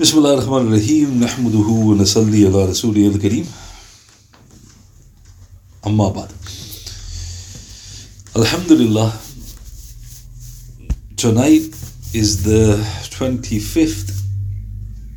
بسم 0.00 0.18
الله 0.18 0.34
الرحمن 0.34 0.66
الرحيم 0.66 1.20
نحمده 1.20 1.68
ونصلي 1.88 2.46
على 2.46 2.64
رسوله 2.64 3.06
الكريم 3.08 3.46
أما 5.86 6.08
بعد 6.08 6.28
Alhamdulillah 8.36 9.12
tonight 11.16 11.70
is 12.12 12.42
the 12.42 12.76
25th 13.10 14.10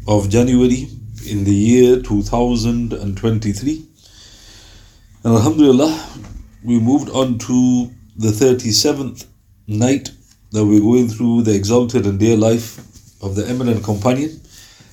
of 0.08 0.30
January 0.30 0.88
in 1.26 1.44
the 1.44 1.56
year 1.56 2.00
2023 2.02 3.86
and 5.24 5.34
Alhamdulillah 5.34 5.92
we 6.64 6.80
moved 6.80 7.10
on 7.10 7.40
to 7.40 7.92
the 8.16 8.30
37th 8.30 9.26
night 9.68 10.12
that 10.52 10.64
we're 10.64 10.80
going 10.82 11.08
through 11.08 11.42
the 11.42 11.56
exalted 11.56 12.06
and 12.06 12.20
dear 12.20 12.38
life 12.38 12.78
of 13.24 13.36
the 13.36 13.48
eminent 13.48 13.84
companion 13.84 14.40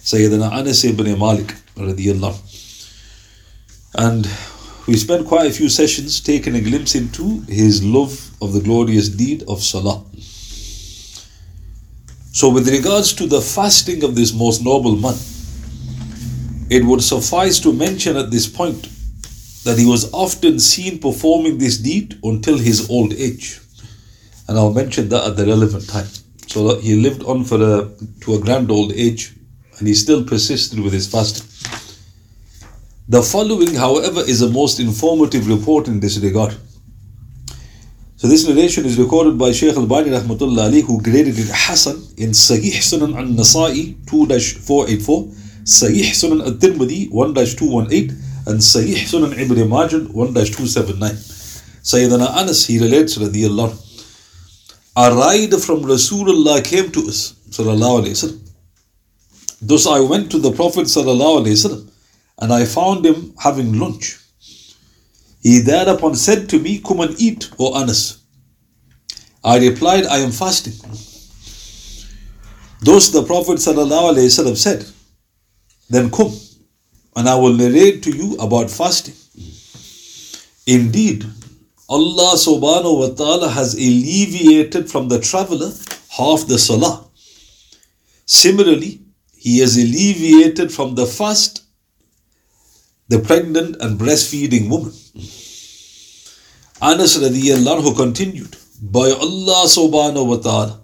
Sayyidina 0.04 0.52
Anas 0.52 0.84
ibn 0.86 1.06
Malik 1.20 1.54
radiallahu 1.76 2.38
and 3.96 4.28
we 4.88 4.96
spent 4.98 5.28
quite 5.28 5.46
a 5.46 5.52
few 5.54 5.70
sessions 5.70 6.20
taking 6.20 6.56
a 6.56 6.62
glimpse 6.62 6.96
into 6.96 7.42
his 7.42 7.84
love 7.84 8.32
of 8.42 8.54
the 8.54 8.62
glorious 8.62 9.10
deed 9.10 9.44
of 9.48 9.62
Salah. 9.62 10.04
So, 12.32 12.50
with 12.50 12.68
regards 12.70 13.14
to 13.14 13.28
the 13.28 13.42
fasting 13.42 14.04
of 14.04 14.16
this 14.16 14.34
most 14.34 14.64
noble 14.64 14.96
man, 14.96 15.18
it 16.70 16.84
would 16.86 17.04
suffice 17.04 17.60
to 17.60 17.74
mention 17.74 18.16
at 18.16 18.32
this 18.32 18.48
point 18.48 18.84
that 19.64 19.78
he 19.78 19.86
was 19.86 20.12
often 20.14 20.60
seen 20.60 21.00
performing 21.00 21.58
this 21.58 21.78
deed 21.78 22.18
until 22.24 22.58
his 22.58 22.90
old 22.90 23.14
age. 23.14 23.60
And 24.48 24.58
I'll 24.58 24.74
mention 24.74 25.10
that 25.10 25.24
at 25.26 25.38
the 25.38 25.46
relevant 25.46 25.90
time. 25.90 26.08
So 26.48 26.68
that 26.70 26.82
he 26.82 26.96
lived 26.96 27.24
on 27.24 27.44
for 27.44 27.62
a, 27.62 27.90
to 28.22 28.36
a 28.36 28.40
grand 28.40 28.72
old 28.72 28.94
age 28.94 29.34
and 29.80 29.88
he 29.88 29.94
still 29.94 30.24
persisted 30.24 30.80
with 30.80 30.94
his 30.94 31.08
fasting. 31.08 31.48
The 33.08 33.24
following, 33.24 33.74
however, 33.74 34.22
is 34.22 34.42
a 34.42 34.50
most 34.50 34.80
informative 34.80 35.48
report 35.48 35.88
in 35.88 36.00
this 36.00 36.20
regard. 36.20 36.56
So 38.18 38.28
this 38.28 38.48
narration 38.48 38.86
is 38.86 39.00
recorded 39.00 39.38
by 39.38 39.52
Shaykh 39.52 39.78
Albani 39.78 40.12
rahmatullah 40.12 40.66
ali 40.66 40.82
who 40.82 41.02
graded 41.02 41.40
it 41.40 41.48
Hasan 41.48 41.96
in 42.18 42.32
Sahih 42.32 42.76
Sunan 42.90 43.16
al-Nasa'i 43.16 43.96
2-484, 44.06 45.34
Sahih 45.64 46.12
Sunan 46.12 46.46
al-Tirmidhi 46.46 47.10
1-218 47.12 48.48
and 48.48 48.60
Sahih 48.60 49.08
Sunan 49.08 49.38
Ibn 49.40 49.70
Majah 49.70 50.02
1-279. 50.02 51.40
Sayyidina 51.82 52.36
Anas, 52.36 52.68
he 52.68 52.78
relates 52.78 53.18
radiyallahu 53.18 53.74
A 54.98 55.16
ride 55.16 55.54
from 55.64 55.84
Rasulullah 55.84 56.62
came 56.64 56.92
to 56.92 57.08
us 57.08 57.36
sallallahu 57.50 58.04
alayhi 58.04 58.16
wasallam. 58.20 58.49
Thus 59.62 59.86
I 59.86 60.00
went 60.00 60.32
to 60.32 60.40
the 60.40 60.52
Prophet 60.52 60.88
and 62.42 62.54
I 62.54 62.66
found 62.66 63.06
him 63.06 63.34
having 63.40 63.78
lunch. 63.78 64.18
He 65.42 65.60
thereupon 65.60 66.16
said 66.16 66.50
to 66.50 66.60
me, 66.60 66.80
Come 66.80 67.02
and 67.02 67.20
eat, 67.20 67.50
O 67.60 67.74
Anas. 67.76 68.20
I 69.44 69.58
replied, 69.58 70.06
I 70.06 70.18
am 70.18 70.32
fasting. 70.32 70.74
Thus 72.82 73.10
the 73.10 73.24
Prophet 73.24 73.58
ﷺ 73.58 74.58
said, 74.58 74.86
Then 75.90 76.10
come, 76.12 76.34
and 77.16 77.28
I 77.28 77.36
will 77.36 77.54
narrate 77.54 78.04
to 78.04 78.12
you 78.12 78.36
about 78.38 78.70
fasting. 78.70 79.16
Indeed, 80.66 81.26
Allah 81.90 82.36
subhanahu 82.36 83.00
wa 83.00 83.10
ta'ala 83.16 83.50
has 83.50 83.74
alleviated 83.74 84.90
from 84.90 85.08
the 85.10 85.20
traveler 85.20 85.72
half 86.10 86.46
the 86.48 86.60
salah. 86.60 87.06
Similarly, 88.26 89.02
He 89.50 89.58
has 89.62 89.78
alleviated 89.78 90.72
from 90.72 90.94
the 90.94 91.08
first 91.08 91.64
the 93.08 93.18
pregnant 93.18 93.78
and 93.82 94.00
breastfeeding 94.00 94.70
woman. 94.70 94.94
Anas 96.90 97.18
radiallahu 97.18 97.96
continued, 97.96 98.56
By 98.80 99.08
Allah 99.10 99.64
subhanahu 99.78 100.28
wa 100.28 100.38
ta'ala, 100.38 100.80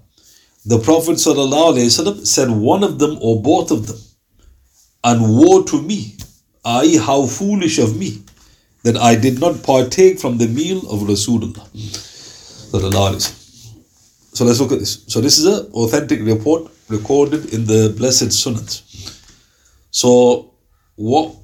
the 0.66 0.80
Prophet 0.80 1.18
sallallahu 1.18 2.26
said 2.26 2.50
one 2.50 2.84
of 2.84 2.98
them 2.98 3.20
or 3.22 3.40
both 3.40 3.70
of 3.70 3.86
them, 3.86 4.00
and 5.04 5.22
woe 5.22 5.62
to 5.62 5.80
me, 5.84 6.16
i.e., 6.66 6.98
how 6.98 7.28
foolish 7.28 7.78
of 7.78 7.96
me, 7.96 8.24
that 8.82 8.98
I 8.98 9.16
did 9.16 9.40
not 9.40 9.62
partake 9.62 10.18
from 10.20 10.40
the 10.40 10.48
meal 10.48 10.80
of 10.90 11.02
Rasulullah. 11.02 11.68
So 14.34 14.44
let's 14.44 14.60
look 14.60 14.72
at 14.72 14.80
this. 14.80 15.04
So 15.08 15.22
this 15.22 15.38
is 15.38 15.46
an 15.46 15.72
authentic 15.74 16.22
report 16.22 16.72
recorded 16.90 17.54
in 17.54 17.66
the 17.66 17.94
Blessed 17.98 18.30
Sunans. 18.30 18.82
So 19.92 20.54
what 20.96 21.36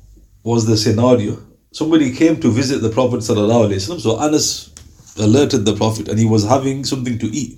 was 0.44 0.66
the 0.66 0.78
scenario. 0.78 1.38
Somebody 1.72 2.14
came 2.14 2.40
to 2.42 2.52
visit 2.52 2.82
the 2.82 2.90
Prophet 2.90 3.24
so 3.24 4.20
Anas 4.20 4.72
alerted 5.18 5.66
the 5.66 5.76
Prophet 5.76 6.08
and 6.10 6.18
he 6.20 6.26
was 6.26 6.44
having 6.44 6.84
something 6.84 7.18
to 7.20 7.28
eat. 7.28 7.58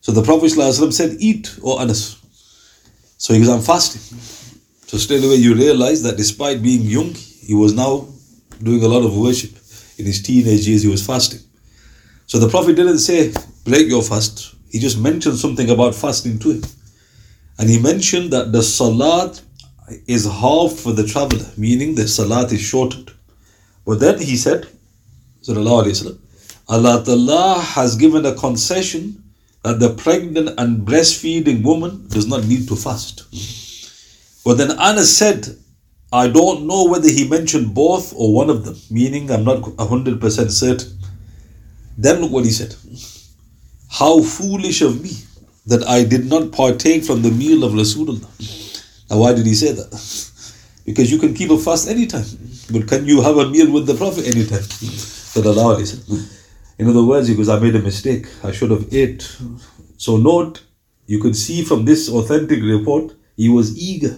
So 0.00 0.12
the 0.12 0.22
Prophet 0.22 0.50
said, 0.50 1.16
Eat, 1.20 1.58
O 1.62 1.78
Anas. 1.78 2.16
So 3.18 3.34
he 3.34 3.40
goes, 3.40 3.48
I'm 3.48 3.60
fasting. 3.60 4.00
So 4.86 4.96
straight 4.98 5.22
away 5.22 5.36
you 5.36 5.54
realize 5.54 6.02
that 6.02 6.16
despite 6.16 6.62
being 6.62 6.82
young, 6.82 7.14
he 7.14 7.54
was 7.54 7.74
now 7.74 8.08
doing 8.62 8.82
a 8.82 8.88
lot 8.88 9.04
of 9.04 9.16
worship. 9.16 9.50
In 9.98 10.06
his 10.06 10.22
teenage 10.22 10.66
years, 10.66 10.82
he 10.82 10.88
was 10.88 11.04
fasting. 11.04 11.40
So 12.26 12.38
the 12.38 12.48
Prophet 12.48 12.74
didn't 12.76 12.98
say, 12.98 13.32
Break 13.64 13.88
your 13.88 14.02
fast. 14.02 14.54
He 14.70 14.78
just 14.78 14.98
mentioned 14.98 15.38
something 15.38 15.68
about 15.70 15.94
fasting 15.94 16.38
to 16.40 16.52
him. 16.52 16.62
And 17.58 17.68
he 17.68 17.78
mentioned 17.78 18.32
that 18.32 18.52
the 18.52 18.62
salat 18.62 19.42
is 20.06 20.24
half 20.24 20.72
for 20.72 20.92
the 20.92 21.06
traveler, 21.06 21.46
meaning 21.56 21.94
the 21.94 22.06
salat 22.08 22.52
is 22.52 22.60
shortened. 22.60 23.12
But 23.84 24.00
then 24.00 24.18
he 24.20 24.36
said, 24.36 24.68
Wasallam, 25.46 26.18
Allah 26.68 27.02
Ta'ala 27.04 27.60
has 27.60 27.96
given 27.96 28.24
a 28.24 28.34
concession 28.34 29.24
that 29.62 29.80
the 29.80 29.94
pregnant 29.94 30.58
and 30.58 30.86
breastfeeding 30.86 31.62
woman 31.62 32.06
does 32.08 32.26
not 32.26 32.46
need 32.46 32.68
to 32.68 32.76
fast. 32.76 33.24
But 34.44 34.54
then 34.54 34.78
Anas 34.78 35.16
said, 35.16 35.48
I 36.12 36.28
don't 36.28 36.66
know 36.66 36.88
whether 36.88 37.08
he 37.08 37.28
mentioned 37.28 37.74
both 37.74 38.14
or 38.16 38.34
one 38.34 38.50
of 38.50 38.64
them, 38.64 38.76
meaning 38.90 39.30
I'm 39.30 39.44
not 39.44 39.62
100% 39.62 40.50
certain. 40.50 40.98
Then 41.98 42.20
look 42.22 42.32
what 42.32 42.44
he 42.44 42.50
said. 42.50 42.74
How 43.90 44.22
foolish 44.22 44.82
of 44.82 45.02
me 45.02 45.10
that 45.66 45.86
I 45.86 46.04
did 46.04 46.26
not 46.26 46.52
partake 46.52 47.04
from 47.04 47.22
the 47.22 47.30
meal 47.30 47.64
of 47.64 47.72
Rasulullah. 47.72 48.28
Now, 49.10 49.18
why 49.18 49.34
did 49.34 49.46
he 49.46 49.54
say 49.54 49.72
that? 49.72 49.90
Because 50.86 51.10
you 51.10 51.18
can 51.18 51.34
keep 51.34 51.50
a 51.50 51.58
fast 51.58 51.88
anytime, 51.88 52.24
but 52.70 52.88
can 52.88 53.04
you 53.06 53.20
have 53.20 53.36
a 53.36 53.48
meal 53.48 53.70
with 53.70 53.86
the 53.86 53.94
Prophet 53.94 54.26
anytime? 54.26 54.64
In 56.78 56.88
other 56.88 57.04
words, 57.04 57.28
because 57.28 57.48
I 57.48 57.58
made 57.58 57.76
a 57.76 57.80
mistake, 57.80 58.26
I 58.42 58.52
should 58.52 58.70
have 58.70 58.92
ate. 58.92 59.36
So 59.98 60.16
note, 60.16 60.62
you 61.06 61.20
can 61.20 61.34
see 61.34 61.62
from 61.62 61.84
this 61.84 62.08
authentic 62.08 62.62
report, 62.62 63.12
he 63.36 63.48
was 63.48 63.76
eager 63.76 64.16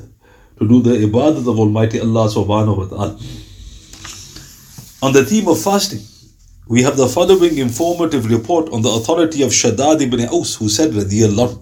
to 0.59 0.69
do 0.69 0.81
the 0.81 0.91
ibadat 1.07 1.49
of 1.49 1.59
Almighty 1.59 1.99
Allah 2.01 2.29
subhanahu 2.29 2.77
wa 2.79 2.87
ta'ala. 2.87 3.19
On 5.03 5.13
the 5.13 5.25
theme 5.25 5.49
of 5.49 5.61
fasting, 5.61 6.03
we 6.69 6.83
have 6.83 6.97
the 6.97 7.09
following 7.09 7.59
informative 7.59 8.31
report 8.31 8.71
on 8.71 8.83
the 8.83 8.89
authority 8.89 9.43
of 9.43 9.51
Shaddad 9.51 10.01
ibn 10.01 10.21
Aus, 10.29 10.55
who 10.55 10.69
said, 10.69 10.93
radiyallahu 10.93 11.61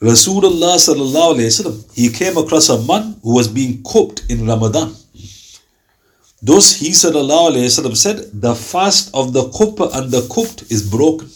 Rasulullah 0.00 0.76
sallallahu 0.76 1.34
alayhi 1.34 1.48
wasallam, 1.48 1.94
he 1.94 2.10
came 2.10 2.36
across 2.36 2.68
a 2.68 2.80
man 2.82 3.16
who 3.22 3.34
was 3.34 3.48
being 3.48 3.82
cupped 3.82 4.22
in 4.28 4.46
Ramadan. 4.46 4.94
Thus 6.42 6.76
he 6.76 6.90
sallallahu 6.90 7.50
alayhi 7.52 7.66
wasallam 7.66 7.96
said, 7.96 8.30
the 8.32 8.54
fast 8.54 9.10
of 9.14 9.32
the 9.32 9.48
cupper 9.50 9.88
and 9.94 10.10
the 10.10 10.20
cupped 10.32 10.70
is 10.70 10.88
broken. 10.88 11.28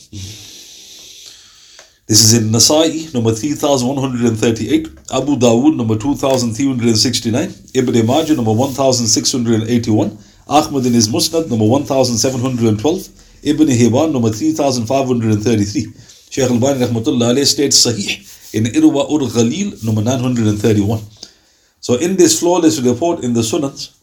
This 2.07 2.23
is 2.25 2.35
in 2.35 2.51
Nasa'i 2.51 3.13
number 3.15 3.33
3138, 3.33 4.89
Abu 5.13 5.37
Dawood 5.37 5.77
number 5.77 5.97
2369, 5.97 7.55
Ibn 7.75 8.07
Majah 8.07 8.35
number 8.37 8.53
1681, 8.53 10.19
Ahmad 10.51 10.85
in 10.85 10.93
his 10.95 11.09
Musnad 11.09 11.49
number 11.49 11.65
1712, 11.65 13.09
Ibn 13.45 13.69
Hibban 13.69 14.13
number 14.13 14.31
3533. 14.31 15.87
Shaykh 16.29 16.51
Albani 16.51 16.85
rahmatullah 16.85 17.35
alayhi 17.35 17.47
states 17.47 17.87
Sahih 17.87 18.55
in 18.55 18.65
Irwa 18.65 19.09
ur 19.11 19.21
Ghalil, 19.29 19.85
number 19.85 20.03
931. 20.03 21.01
So, 21.79 21.95
in 21.95 22.17
this 22.17 22.41
flawless 22.41 22.81
report 22.81 23.23
in 23.23 23.33
the 23.33 23.43
Sunans, 23.43 23.97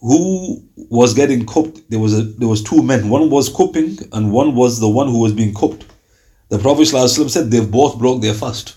who 0.00 0.62
was 0.76 1.12
getting 1.12 1.44
cupped? 1.44 1.90
There 1.90 1.98
was 1.98 2.16
a, 2.16 2.22
there 2.22 2.48
was 2.48 2.62
two 2.62 2.82
men. 2.82 3.08
One 3.08 3.28
was 3.28 3.48
cupping, 3.48 3.98
and 4.12 4.32
one 4.32 4.54
was 4.54 4.78
the 4.78 4.88
one 4.88 5.08
who 5.08 5.20
was 5.20 5.32
being 5.32 5.54
cupped. 5.54 5.84
The 6.50 6.58
Prophet 6.58 6.82
ﷺ 6.82 7.30
said 7.30 7.50
they 7.50 7.64
both 7.64 7.98
broke 7.98 8.22
their 8.22 8.34
fast. 8.34 8.76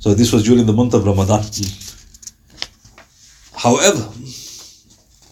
So 0.00 0.14
this 0.14 0.32
was 0.32 0.44
during 0.44 0.64
the 0.66 0.72
month 0.72 0.94
of 0.94 1.04
Ramadan. 1.04 1.44
However, 3.54 4.08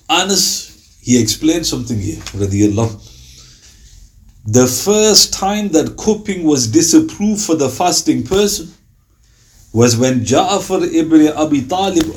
Anas 0.09 0.69
he 1.01 1.21
explained 1.21 1.67
something 1.67 1.99
here. 1.99 2.21
The 4.47 4.67
first 4.67 5.33
time 5.33 5.69
that 5.71 5.97
cupping 5.97 6.45
was 6.45 6.67
disapproved 6.67 7.41
for 7.43 7.55
the 7.55 7.69
fasting 7.69 8.25
person 8.25 8.73
was 9.73 9.97
when 9.97 10.21
Ja'far 10.21 10.83
ibn 10.93 11.29
Abi 11.29 11.63
Talib 11.63 12.15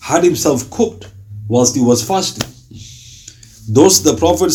had 0.00 0.24
himself 0.24 0.70
cupped 0.70 1.08
whilst 1.48 1.74
he 1.74 1.80
was 1.82 2.06
fasting. 2.06 2.48
Thus 3.68 4.00
the 4.00 4.14
Prophet 4.16 4.52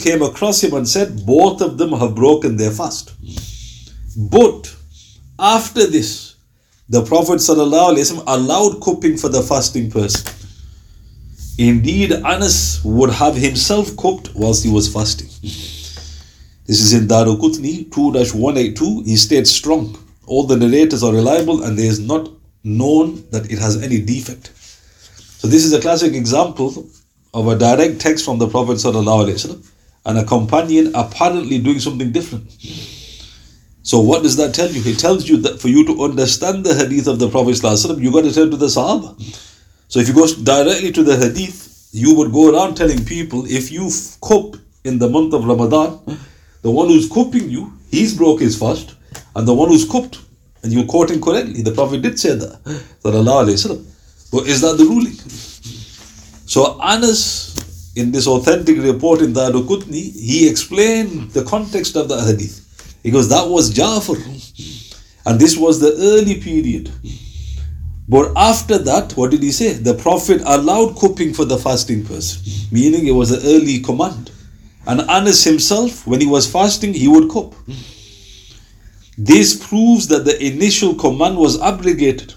came 0.00 0.22
across 0.22 0.62
him 0.62 0.74
and 0.74 0.88
said, 0.88 1.24
Both 1.24 1.60
of 1.62 1.78
them 1.78 1.92
have 1.92 2.14
broken 2.14 2.56
their 2.56 2.72
fast. 2.72 3.12
But 4.16 4.74
after 5.38 5.86
this, 5.86 6.34
the 6.88 7.02
Prophet 7.04 7.40
allowed 7.48 8.80
cupping 8.82 9.16
for 9.16 9.28
the 9.28 9.42
fasting 9.42 9.90
person. 9.90 10.32
Indeed, 11.58 12.12
Anas 12.12 12.82
would 12.84 13.10
have 13.10 13.34
himself 13.34 13.96
cupped 13.96 14.30
whilst 14.34 14.64
he 14.64 14.70
was 14.70 14.92
fasting. 14.92 15.28
This 16.66 16.80
is 16.80 16.92
in 16.92 17.08
Daraqutni 17.08 17.92
2 17.92 18.12
182. 18.12 19.02
He 19.04 19.16
states 19.16 19.50
strong. 19.50 19.98
All 20.26 20.46
the 20.46 20.56
narrators 20.56 21.02
are 21.02 21.12
reliable 21.12 21.64
and 21.64 21.78
there 21.78 21.86
is 21.86 22.00
not 22.00 22.30
known 22.62 23.24
that 23.30 23.50
it 23.50 23.58
has 23.58 23.82
any 23.82 24.00
defect. 24.00 24.52
So, 25.40 25.48
this 25.48 25.64
is 25.64 25.72
a 25.72 25.80
classic 25.80 26.14
example 26.14 26.86
of 27.34 27.48
a 27.48 27.58
direct 27.58 28.00
text 28.00 28.24
from 28.24 28.38
the 28.38 28.48
Prophet 28.48 28.84
and 30.06 30.18
a 30.18 30.24
companion 30.24 30.92
apparently 30.94 31.58
doing 31.58 31.78
something 31.78 32.10
different. 32.10 32.50
So 33.82 34.00
what 34.00 34.22
does 34.22 34.36
that 34.36 34.54
tell 34.54 34.70
you? 34.70 34.82
It 34.84 34.98
tells 34.98 35.28
you 35.28 35.38
that 35.38 35.60
for 35.60 35.68
you 35.68 35.84
to 35.86 36.02
understand 36.02 36.64
the 36.64 36.74
hadith 36.74 37.06
of 37.06 37.18
the 37.18 37.28
Prophet 37.28 37.52
ﷺ, 37.52 38.00
you 38.00 38.12
got 38.12 38.22
to 38.22 38.32
turn 38.32 38.50
to 38.50 38.56
the 38.56 38.66
Sahaba. 38.66 39.16
So 39.90 39.98
if 39.98 40.08
you 40.08 40.14
go 40.14 40.26
directly 40.26 40.92
to 40.92 41.02
the 41.02 41.16
hadith, 41.16 41.88
you 41.92 42.14
would 42.14 42.32
go 42.32 42.54
around 42.54 42.76
telling 42.76 43.04
people 43.04 43.44
if 43.46 43.72
you 43.72 43.90
cup 44.26 44.56
in 44.84 44.98
the 45.00 45.08
month 45.08 45.34
of 45.34 45.44
Ramadan, 45.44 45.98
the 46.62 46.70
one 46.70 46.86
who's 46.88 47.08
cupping 47.08 47.50
you, 47.50 47.72
he's 47.90 48.16
broke 48.16 48.40
his 48.40 48.56
fast, 48.56 48.94
and 49.34 49.48
the 49.48 49.52
one 49.52 49.68
who's 49.68 49.84
cupped, 49.90 50.20
and 50.62 50.72
you're 50.72 50.86
quoting 50.86 51.20
correctly. 51.20 51.62
The 51.62 51.72
Prophet 51.72 52.02
did 52.02 52.20
say 52.20 52.36
that. 52.36 52.60
But 53.02 54.46
is 54.46 54.60
that 54.60 54.76
the 54.78 54.84
ruling? 54.84 55.18
So 56.46 56.80
Anas, 56.80 57.92
in 57.96 58.12
this 58.12 58.28
authentic 58.28 58.78
report 58.78 59.22
in 59.22 59.32
the 59.32 59.50
Daraqutni, 59.50 60.12
he 60.14 60.48
explained 60.48 61.32
the 61.32 61.42
context 61.44 61.96
of 61.96 62.08
the 62.08 62.22
hadith. 62.22 62.60
He 63.02 63.10
goes, 63.10 63.28
that 63.28 63.48
was 63.48 63.74
Ja'far. 63.74 64.18
And 65.26 65.40
this 65.40 65.56
was 65.56 65.80
the 65.80 65.96
early 65.98 66.40
period. 66.40 66.92
But 68.10 68.32
after 68.36 68.76
that, 68.78 69.16
what 69.16 69.30
did 69.30 69.42
he 69.42 69.52
say? 69.52 69.72
The 69.74 69.94
Prophet 69.94 70.42
allowed 70.44 70.98
cupping 70.98 71.32
for 71.32 71.44
the 71.44 71.56
fasting 71.56 72.04
person, 72.04 72.42
meaning 72.70 73.06
it 73.06 73.12
was 73.12 73.30
an 73.30 73.40
early 73.44 73.78
command. 73.80 74.32
And 74.86 75.00
Anas 75.02 75.44
himself, 75.44 76.06
when 76.06 76.20
he 76.20 76.26
was 76.26 76.50
fasting, 76.50 76.92
he 76.92 77.08
would 77.08 77.30
cup. 77.30 77.54
This 79.16 79.54
proves 79.68 80.08
that 80.08 80.24
the 80.24 80.36
initial 80.44 80.94
command 80.94 81.36
was 81.36 81.60
abrogated. 81.60 82.34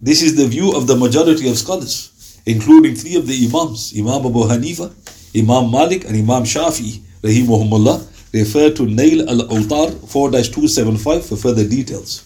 This 0.00 0.22
is 0.22 0.36
the 0.36 0.46
view 0.46 0.76
of 0.76 0.86
the 0.86 0.96
majority 0.96 1.50
of 1.50 1.58
scholars 1.58 2.14
including 2.48 2.94
three 2.94 3.14
of 3.16 3.26
the 3.26 3.46
Imams, 3.46 3.92
Imam 3.96 4.24
Abu 4.26 4.40
Hanifa, 4.52 4.88
Imam 5.36 5.70
Malik, 5.70 6.04
and 6.06 6.16
Imam 6.16 6.44
Shafi, 6.44 7.00
rahimahumullah, 7.22 7.98
refer 8.32 8.70
to 8.70 8.86
Nail 8.86 9.28
al-Awtar 9.28 9.90
4-275 9.90 11.28
for 11.28 11.36
further 11.36 11.68
details. 11.68 12.24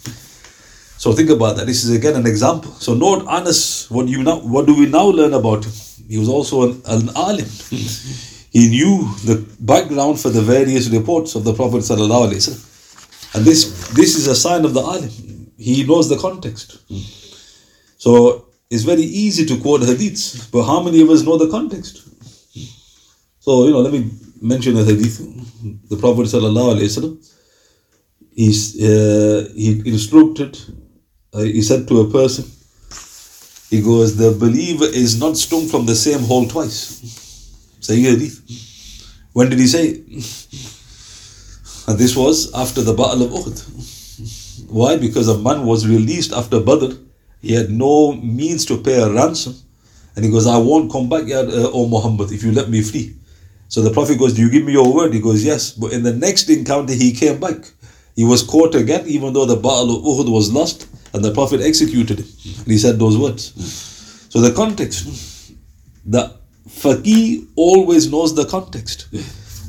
So 1.03 1.13
think 1.13 1.31
about 1.31 1.57
that. 1.57 1.67
This 1.67 1.83
is 1.83 1.91
again 1.91 2.15
an 2.15 2.29
example. 2.29 2.71
So 2.75 2.95
note 2.95 3.27
Anas, 3.27 3.91
what 3.91 4.07
you 4.07 4.23
now 4.23 4.39
what 4.55 4.67
do 4.67 4.75
we 4.81 4.87
now 4.87 5.07
learn 5.07 5.35
about 5.35 5.65
him? 5.65 5.73
He 6.09 6.17
was 6.17 6.29
also 6.29 6.57
an, 6.69 6.83
an 6.87 7.09
alim. 7.17 7.49
he 8.57 8.69
knew 8.75 8.95
the 9.31 9.37
background 9.59 10.21
for 10.21 10.31
the 10.31 10.43
various 10.43 10.89
reports 10.91 11.35
of 11.35 11.43
the 11.43 11.55
Prophet 11.55 11.83
And 13.35 13.45
this 13.49 13.89
this 14.01 14.15
is 14.21 14.29
a 14.29 14.37
sign 14.37 14.65
of 14.65 14.75
the 14.75 14.81
alim. 14.81 15.11
He 15.59 15.83
knows 15.85 16.09
the 16.09 16.19
context. 16.19 16.79
So 17.99 18.47
it's 18.71 18.85
very 18.85 19.03
easy 19.25 19.45
to 19.47 19.59
quote 19.61 19.81
hadiths, 19.81 20.51
but 20.53 20.63
how 20.71 20.83
many 20.85 21.01
of 21.03 21.11
us 21.11 21.25
know 21.25 21.37
the 21.37 21.51
context? 21.51 21.97
So, 23.41 23.65
you 23.65 23.73
know, 23.73 23.81
let 23.81 23.93
me 23.93 24.09
mention 24.41 24.77
a 24.77 24.85
hadith. 24.85 25.19
The 25.89 25.97
Prophet 25.97 26.27
ﷺ, 26.27 27.05
he's, 28.35 28.81
uh, 28.81 29.49
he 29.55 29.83
instructed, 29.85 30.57
uh, 31.33 31.41
he 31.41 31.63
said 31.63 31.89
to 31.89 32.01
a 32.01 32.11
person, 32.11 32.45
he 33.71 33.81
goes, 33.81 34.17
the 34.17 34.33
believer 34.33 34.85
is 34.85 35.19
not 35.19 35.37
stung 35.37 35.67
from 35.67 35.87
the 35.87 35.95
same 35.95 36.21
hole 36.21 36.47
twice. 36.47 37.01
Say 37.81 38.01
hadith. 38.01 38.41
When 39.33 39.49
did 39.49 39.59
he 39.59 39.67
say 39.67 39.87
it? 39.89 39.99
And 41.89 41.99
this 41.99 42.15
was 42.15 42.53
after 42.55 42.83
the 42.83 42.93
Battle 42.93 43.23
of 43.25 43.31
Uhud. 43.31 44.71
Why? 44.71 44.97
Because 44.97 45.29
a 45.29 45.39
man 45.39 45.67
was 45.67 45.87
released 45.87 46.33
after 46.33 46.61
Badr 46.61 46.95
he 47.43 47.55
had 47.55 47.71
no 47.71 48.13
means 48.13 48.65
to 48.67 48.79
pay 48.79 49.03
a 49.03 49.11
ransom. 49.11 49.57
And 50.15 50.25
he 50.25 50.31
goes, 50.31 50.47
I 50.47 50.59
won't 50.59 50.93
come 50.93 51.09
back 51.09 51.27
yet, 51.27 51.49
uh, 51.49 51.71
O 51.73 51.89
Muhammad, 51.89 52.31
if 52.31 52.45
you 52.45 52.53
let 52.53 52.71
me 52.71 52.83
free. 52.83 53.17
So 53.69 53.83
the 53.83 53.91
Prophet 53.91 54.19
goes, 54.19 54.35
Do 54.35 54.43
you 54.43 54.51
give 54.51 54.65
me 54.65 54.73
your 54.73 54.95
word? 54.95 55.13
He 55.13 55.21
goes, 55.21 55.45
Yes. 55.45 55.73
But 55.73 55.93
in 55.93 56.03
the 56.05 56.13
next 56.13 56.49
encounter, 56.49 56.93
he 56.93 57.13
came 57.13 57.41
back. 57.41 57.57
He 58.15 58.25
was 58.25 58.43
caught 58.43 58.75
again, 58.75 59.05
even 59.07 59.33
though 59.33 59.47
the 59.47 59.57
Battle 59.57 59.97
of 59.97 60.05
Uhud 60.05 60.31
was 60.31 60.53
lost, 60.53 60.87
and 61.13 61.25
the 61.25 61.33
Prophet 61.33 61.61
executed 61.61 62.21
him. 62.21 62.27
And 62.59 62.67
he 62.67 62.79
said 62.79 62.99
those 62.99 63.19
words. 63.19 63.53
So 64.31 64.41
the 64.41 64.53
context, 64.53 65.55
the 66.07 66.35
faqih 66.69 67.47
always 67.57 68.11
knows 68.11 68.35
the 68.35 68.47
context. 68.47 69.09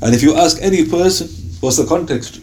And 0.01 0.13
if 0.13 0.23
you 0.23 0.35
ask 0.35 0.57
any 0.61 0.85
person, 0.89 1.27
what's 1.59 1.77
the 1.77 1.85
context? 1.85 2.41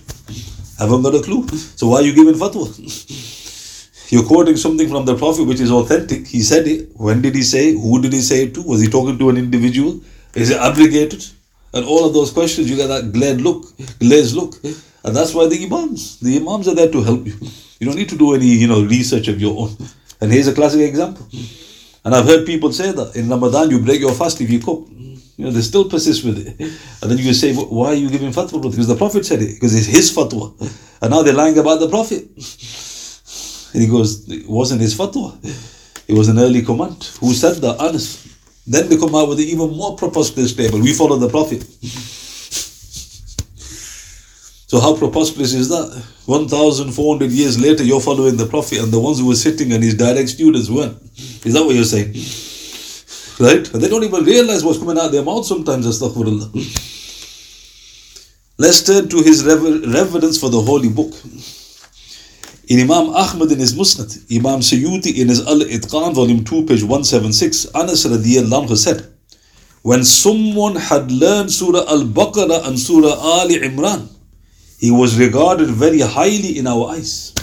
Haven't 0.79 1.03
got 1.03 1.15
a 1.15 1.23
clue. 1.23 1.47
So 1.49 1.89
why 1.89 1.99
are 1.99 2.03
you 2.03 2.15
giving 2.15 2.35
fatwa? 2.35 2.67
You're 4.11 4.25
quoting 4.25 4.57
something 4.57 4.89
from 4.89 5.05
the 5.05 5.17
Prophet 5.17 5.45
which 5.45 5.61
is 5.61 5.71
authentic. 5.71 6.27
He 6.27 6.43
said 6.43 6.67
it. 6.67 6.89
When 6.95 7.23
did 7.23 7.35
he 7.35 7.43
say? 7.43 7.73
Who 7.73 8.03
did 8.03 8.13
he 8.13 8.21
say 8.21 8.45
it 8.45 8.55
to? 8.55 8.63
Was 8.63 8.81
he 8.81 8.89
talking 8.89 9.19
to 9.19 9.31
an 9.31 9.37
individual? 9.37 10.01
Is 10.35 10.51
it 10.51 10.59
abrogated? 10.59 11.25
And 11.73 11.85
all 11.85 12.05
of 12.05 12.13
those 12.13 12.33
questions, 12.33 12.69
you 12.69 12.77
get 12.77 12.89
that 12.89 13.13
glad 13.13 13.41
look, 13.41 13.67
glazed 14.01 14.35
look. 14.35 14.57
And 15.05 15.17
that's 15.17 15.35
why 15.35 15.47
the 15.49 15.65
Imams, 15.65 16.21
the 16.21 16.37
Imams 16.37 16.69
are 16.69 16.75
there 16.75 16.91
to 16.91 17.03
help 17.03 17.27
you. 17.27 17.35
You 17.79 17.87
don't 17.87 17.97
need 17.97 18.11
to 18.11 18.19
do 18.19 18.35
any, 18.35 18.47
you 18.47 18.69
know, 18.69 18.83
research 18.83 19.29
of 19.29 19.41
your 19.41 19.59
own. 19.59 19.77
And 20.21 20.31
here's 20.31 20.49
a 20.49 20.55
classic 20.55 20.81
example. 20.81 21.27
And 22.05 22.15
I've 22.15 22.27
heard 22.27 22.45
people 22.47 22.73
say 22.73 22.93
that 22.93 23.17
in 23.17 23.29
Ramadan 23.29 23.71
you 23.71 23.81
break 23.81 24.01
your 24.01 24.13
fast 24.13 24.41
if 24.41 24.51
you 24.51 24.61
cup. 24.61 24.89
You 24.91 25.47
know, 25.47 25.51
they 25.53 25.63
still 25.63 25.89
persist 25.89 26.23
with 26.23 26.39
it. 26.47 26.61
And 27.01 27.11
then 27.11 27.17
you 27.17 27.33
say, 27.33 27.55
why 27.55 27.89
are 27.89 27.95
you 27.95 28.11
giving 28.11 28.31
fatwa? 28.31 28.61
Because 28.61 28.89
the 28.89 28.97
Prophet 28.97 29.25
said 29.25 29.41
it, 29.41 29.55
because 29.55 29.75
it's 29.75 29.87
his 29.87 30.15
fatwa. 30.15 30.53
And 31.01 31.11
now 31.11 31.23
they're 31.23 31.33
lying 31.33 31.57
about 31.57 31.81
the 31.81 31.89
Prophet. 31.89 32.29
And 33.73 33.83
he 33.83 33.89
goes, 33.89 34.29
it 34.29 34.47
wasn't 34.47 34.83
his 34.83 34.95
fatwa. 34.95 35.39
It 36.07 36.15
was 36.15 36.29
an 36.29 36.39
early 36.39 36.61
command. 36.61 37.05
Who 37.21 37.33
said 37.33 37.57
that? 37.63 37.81
Anas. 37.81 38.27
Then 38.67 38.89
they 38.91 38.99
come 38.99 39.15
out 39.15 39.29
with 39.31 39.39
an 39.39 39.47
even 39.47 39.71
more 39.71 39.97
preposterous 39.97 40.51
statement. 40.51 40.85
We 40.85 40.93
follow 40.93 41.17
the 41.17 41.31
Prophet. 41.31 41.65
So 44.71 44.79
how 44.79 44.97
preposterous 44.97 45.53
is 45.53 45.69
that? 45.71 46.01
1,400 46.27 47.33
years 47.33 47.61
later, 47.61 47.83
you're 47.83 48.01
following 48.01 48.37
the 48.37 48.47
Prophet 48.47 48.79
and 48.79 48.93
the 48.93 49.01
ones 49.01 49.19
who 49.19 49.27
were 49.27 49.35
sitting 49.35 49.73
and 49.73 49.83
his 49.83 49.97
direct 49.97 50.29
students 50.29 50.71
weren't. 50.71 50.97
Is 51.45 51.55
that 51.55 51.65
what 51.65 51.75
you're 51.75 51.83
saying? 51.83 52.15
Right? 53.41 53.67
And 53.75 53.83
they 53.83 53.89
don't 53.89 54.05
even 54.05 54.23
realize 54.23 54.63
what's 54.63 54.79
coming 54.79 54.97
out 54.97 55.07
of 55.07 55.13
their 55.13 55.25
mouth 55.25 55.45
sometimes, 55.45 55.89
astaghfirullah. 55.89 56.55
Let's 58.59 58.85
turn 58.85 59.09
to 59.09 59.17
his 59.25 59.45
rever- 59.45 59.81
reverence 59.91 60.39
for 60.39 60.51
the 60.51 60.61
holy 60.61 60.89
book. 60.89 61.15
In 62.69 62.79
Imam 62.79 63.11
Ahmad 63.11 63.51
in 63.51 63.59
his 63.59 63.75
Musnad, 63.75 64.31
Imam 64.31 64.61
Suyuti 64.61 65.19
in 65.19 65.31
his 65.31 65.41
Al 65.49 65.67
Itqan, 65.67 66.15
volume 66.15 66.45
2, 66.45 66.67
page 66.67 66.85
176, 66.85 67.75
Anas 67.75 68.07
radiallahu 68.07 68.77
said, 68.77 69.13
When 69.83 70.05
someone 70.05 70.77
had 70.77 71.11
learned 71.11 71.51
Surah 71.51 71.89
Al 71.89 72.05
Baqarah 72.05 72.69
and 72.69 72.79
Surah 72.79 73.19
Ali 73.19 73.59
Imran, 73.59 74.09
he 74.81 74.91
was 74.91 75.19
regarded 75.19 75.69
very 75.69 76.01
highly 76.01 76.59
in 76.59 76.67
our 76.67 76.89
eyes. 76.93 77.35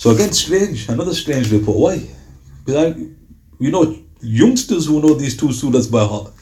So 0.00 0.10
again, 0.10 0.32
strange, 0.32 0.88
another 0.88 1.12
strange 1.12 1.52
report. 1.52 1.78
Why? 1.78 2.08
Because 2.64 2.94
I, 2.94 2.98
you 3.60 3.70
know, 3.70 3.94
youngsters 4.22 4.86
who 4.86 5.02
know 5.02 5.12
these 5.12 5.36
two 5.36 5.48
surahs 5.48 5.92
by 5.92 6.06
heart. 6.06 6.32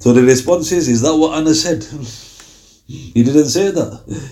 So 0.00 0.12
the 0.12 0.22
response 0.22 0.70
is, 0.70 0.86
is 0.86 1.00
that 1.00 1.14
what 1.16 1.38
Anas 1.38 1.62
said? 1.62 1.82
He 2.86 3.22
didn't 3.22 3.46
say 3.46 3.70
that 3.70 4.30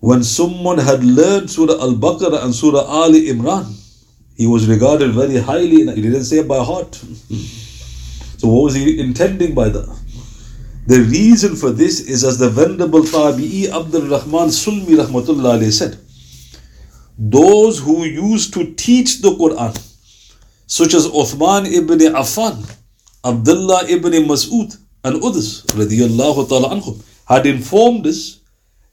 when 0.00 0.24
someone 0.24 0.78
had 0.78 1.04
learned 1.04 1.50
Surah 1.50 1.74
Al 1.80 1.94
Baqarah 1.94 2.42
and 2.42 2.52
Surah 2.52 2.80
Ali 2.80 3.26
Imran, 3.28 3.76
he 4.36 4.48
was 4.48 4.66
regarded 4.66 5.12
very 5.12 5.36
highly. 5.36 5.84
He 5.94 6.02
didn't 6.02 6.24
say 6.24 6.42
by 6.42 6.64
heart. 6.64 6.94
So, 8.38 8.48
what 8.48 8.64
was 8.64 8.74
he 8.74 8.98
intending 8.98 9.54
by 9.54 9.68
that? 9.68 9.86
The 10.90 11.02
reason 11.02 11.54
for 11.54 11.70
this 11.70 12.00
is 12.00 12.24
as 12.24 12.38
the 12.38 12.50
Venerable 12.50 13.02
Tabi'i 13.02 13.68
Abdul 13.68 14.08
Rahman 14.08 14.48
Sulami 14.48 14.96
Rahmatullah 15.00 15.72
said, 15.72 15.96
those 17.16 17.78
who 17.78 18.02
used 18.02 18.52
to 18.54 18.74
teach 18.74 19.22
the 19.22 19.30
Quran, 19.30 19.76
such 20.66 20.94
as 20.94 21.06
Uthman 21.06 21.70
ibn 21.70 22.00
Affan, 22.00 22.68
Abdullah 23.24 23.88
ibn 23.88 24.14
Mas'ud, 24.24 24.76
and 25.04 25.22
others, 25.22 25.62
radiallahu 25.66 26.48
ta'ala 26.48 26.70
anhum, 26.70 27.00
had 27.24 27.46
informed 27.46 28.08
us 28.08 28.40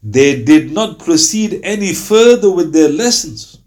they 0.04 0.44
did 0.44 0.72
not 0.72 1.00
proceed 1.00 1.60
any 1.64 1.96
further 1.96 2.52
with 2.52 2.74
their 2.74 2.90
lessons 2.90 3.58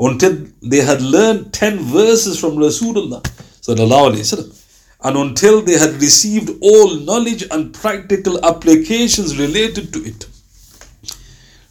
until 0.00 0.46
they 0.62 0.80
had 0.80 1.02
learned 1.02 1.52
10 1.52 1.80
verses 1.80 2.40
from 2.40 2.56
Rasulullah 2.56 3.20
sallallahu 3.60 4.12
alaihi 4.12 4.24
wasallam 4.24 4.57
and 5.04 5.16
until 5.16 5.62
they 5.62 5.78
had 5.78 5.94
received 5.94 6.50
all 6.60 6.96
knowledge 6.96 7.44
and 7.50 7.72
practical 7.72 8.44
applications 8.44 9.38
related 9.38 9.92
to 9.92 10.04
it. 10.04 10.26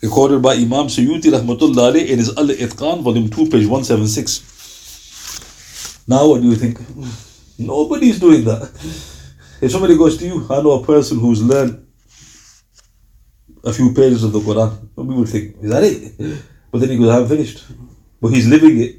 Recorded 0.02 0.42
by 0.42 0.54
Imam 0.54 0.88
Suyuti 0.88 1.30
Rahmatullah 1.32 1.96
in 1.96 2.20
his 2.20 2.30
Al 2.38 2.48
Itqan, 2.48 3.02
volume 3.02 3.30
2, 3.30 3.50
page 3.50 3.66
176. 3.66 6.06
Now, 6.08 6.30
what 6.30 6.42
do 6.42 6.48
you 6.48 6.56
think? 6.56 6.80
Nobody 7.60 8.10
is 8.10 8.20
doing 8.20 8.46
that. 8.46 8.72
If 9.60 9.72
somebody 9.72 9.98
goes 9.98 10.18
to 10.18 10.26
you, 10.26 10.46
I 10.50 10.62
know 10.62 10.82
a 10.82 10.86
person 10.86 11.20
who's 11.20 11.44
learned 11.44 11.86
a 13.64 13.74
few 13.74 13.92
pages 13.94 14.24
of 14.24 14.32
the 14.32 14.40
Quran, 14.40 14.88
we 14.96 15.16
would 15.16 15.28
think, 15.28 15.58
is 15.62 15.70
that 15.72 15.84
it? 15.84 16.14
But 16.72 16.80
then 16.80 16.92
he 16.92 16.98
goes, 16.98 17.10
I 17.10 17.16
haven't 17.16 17.30
finished. 17.30 17.66
But 18.22 18.30
he's 18.30 18.48
living 18.48 18.80
it. 18.80 18.96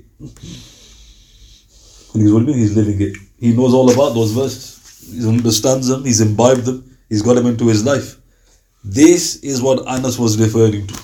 And 2.12 2.23
he's 2.23 2.32
what 2.32 2.40
do 2.40 2.47
you 2.47 2.47
mean 2.47 2.58
he's 2.58 2.76
living 2.76 3.00
it? 3.00 3.16
He 3.38 3.54
knows 3.54 3.73
all 3.75 3.90
about 3.92 4.14
those 4.14 4.33
verses. 4.33 5.11
He 5.12 5.26
understands 5.26 5.87
them, 5.88 6.04
he's 6.04 6.21
imbibed 6.21 6.64
them, 6.64 6.97
he's 7.09 7.23
got 7.23 7.35
them 7.35 7.47
into 7.47 7.68
his 7.68 7.85
life. 7.85 8.16
This 8.85 9.37
is 9.37 9.62
what 9.62 9.87
Anas 9.88 10.18
was 10.18 10.38
referring 10.40 10.87
to. 10.87 10.95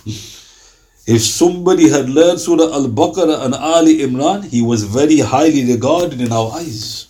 If 1.07 1.23
somebody 1.23 1.89
had 1.91 2.09
learned 2.09 2.41
Surah 2.41 2.73
Al 2.73 2.89
Baqarah 2.89 3.45
and 3.45 3.55
Ali 3.55 3.99
Imran, 3.99 4.45
he 4.45 4.63
was 4.63 4.85
very 4.85 5.19
highly 5.19 5.71
regarded 5.71 6.21
in 6.21 6.33
our 6.33 6.53
eyes. 6.53 7.07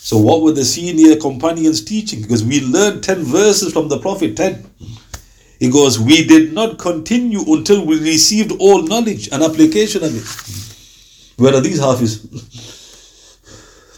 So, 0.00 0.18
what 0.18 0.42
were 0.42 0.52
the 0.52 0.64
senior 0.64 1.16
companions 1.16 1.82
teaching? 1.84 2.22
Because 2.22 2.44
we 2.44 2.60
learned 2.60 3.02
10 3.02 3.24
verses 3.24 3.72
from 3.72 3.88
the 3.88 3.98
Prophet, 3.98 4.36
10. 4.36 4.64
He 5.60 5.70
goes, 5.70 5.98
We 5.98 6.26
did 6.26 6.52
not 6.52 6.78
continue 6.78 7.40
until 7.52 7.84
we 7.84 7.98
received 7.98 8.52
all 8.58 8.82
knowledge 8.82 9.28
and 9.32 9.42
application 9.42 10.04
of 10.04 10.14
it. 10.14 11.38
Where 11.38 11.54
are 11.54 11.60
these 11.60 11.78
Hafiz? 11.80 12.26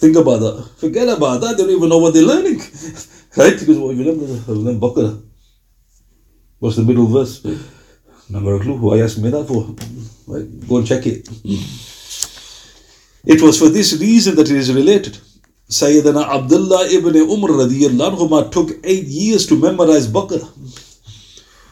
Think 0.00 0.16
about 0.16 0.40
that. 0.40 0.70
Forget 0.78 1.08
about 1.08 1.42
that. 1.42 1.56
They 1.58 1.62
don't 1.64 1.76
even 1.76 1.90
know 1.90 1.98
what 1.98 2.14
they're 2.14 2.24
learning. 2.24 2.58
right? 3.36 3.52
Because 3.58 3.78
well, 3.78 3.90
if 3.90 3.98
you 3.98 4.04
learn 4.04 4.76
oh, 4.80 4.88
Baqarah, 4.88 5.22
what's 6.58 6.76
the 6.76 6.82
middle 6.82 7.06
verse? 7.06 7.44
A 7.44 8.40
clue. 8.60 8.78
Why 8.78 9.00
ask 9.00 9.18
me 9.18 9.28
that 9.30 9.44
for? 9.46 9.76
Right? 10.26 10.68
Go 10.68 10.78
and 10.78 10.86
check 10.86 11.06
it. 11.06 11.28
It 13.26 13.42
was 13.42 13.58
for 13.58 13.68
this 13.68 14.00
reason 14.00 14.36
that 14.36 14.50
it 14.50 14.56
is 14.56 14.72
related. 14.72 15.18
Sayyidina 15.68 16.26
Abdullah 16.26 16.88
ibn 16.88 17.14
Umar 17.16 17.50
radiallahu 17.50 18.50
took 18.50 18.70
eight 18.82 19.04
years 19.04 19.46
to 19.48 19.56
memorize 19.56 20.06
Baqarah. 20.08 20.48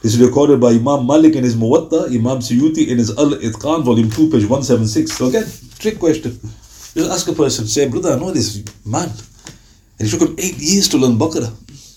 This 0.02 0.14
is 0.14 0.20
recorded 0.20 0.60
by 0.60 0.72
Imam 0.72 1.06
Malik 1.06 1.34
in 1.34 1.44
his 1.44 1.56
Muwatta, 1.56 2.06
Imam 2.14 2.38
Suyuti 2.38 2.88
in 2.88 2.98
his 2.98 3.10
Al 3.18 3.30
Itqan, 3.30 3.82
volume 3.84 4.10
2, 4.10 4.30
page 4.30 4.44
176. 4.44 5.12
So 5.12 5.26
again, 5.28 5.46
trick 5.78 5.98
question. 5.98 6.38
Just 6.98 7.10
ask 7.12 7.28
a 7.28 7.32
person, 7.32 7.64
say, 7.66 7.88
brother, 7.88 8.10
I 8.14 8.18
know 8.18 8.32
this 8.32 8.64
man. 8.84 9.08
And 9.98 10.08
it 10.08 10.10
took 10.10 10.28
him 10.28 10.34
eight 10.36 10.56
years 10.58 10.88
to 10.88 10.98
learn 10.98 11.16
Baqarah. 11.16 11.52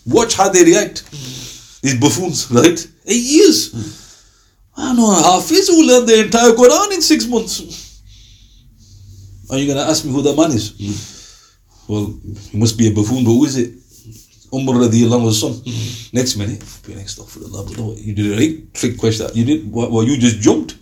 Watch 0.06 0.36
how 0.36 0.50
they 0.50 0.64
react. 0.64 1.10
These 1.82 2.00
buffoons, 2.00 2.52
right? 2.52 2.88
Eight 3.08 3.24
years. 3.24 3.74
I 4.78 4.94
know 4.94 5.10
a 5.12 5.16
Hafiz 5.16 5.70
who 5.70 5.88
learned 5.88 6.08
the 6.08 6.26
entire 6.26 6.52
Quran 6.52 6.94
in 6.94 7.02
six 7.02 7.26
months. 7.26 8.04
Are 9.50 9.58
you 9.58 9.66
going 9.66 9.80
to 9.80 9.90
ask 9.90 10.06
me 10.06 10.12
who 10.12 10.22
that 10.22 10.38
man 10.38 10.52
is? 10.52 11.58
Well, 11.88 12.14
he 12.52 12.60
must 12.60 12.78
be 12.78 12.88
a 12.88 12.92
buffoon, 12.92 13.24
but 13.24 13.32
who 13.32 13.46
is 13.46 13.58
it? 13.58 13.74
Umar 14.54 14.76
radiallahu 14.76 15.32
son. 15.34 15.54
Next 16.14 16.36
minute, 16.36 16.62
next 16.88 17.14
stuff 17.14 17.32
for 17.32 17.40
the 17.40 17.48
love. 17.48 17.72
You 17.98 18.14
did 18.14 18.34
a 18.34 18.36
right 18.38 18.74
trick 18.76 19.00
question. 19.00 19.28
You 19.34 19.46
did 19.46 19.72
well, 19.72 20.04
you 20.04 20.18
just 20.18 20.42
jumped. 20.42 20.80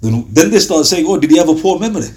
Then, 0.00 0.24
then 0.30 0.50
they 0.50 0.58
start 0.58 0.86
saying, 0.86 1.04
Oh, 1.06 1.18
did 1.18 1.30
he 1.30 1.36
have 1.36 1.48
a 1.48 1.54
poor 1.54 1.78
memory? 1.78 2.08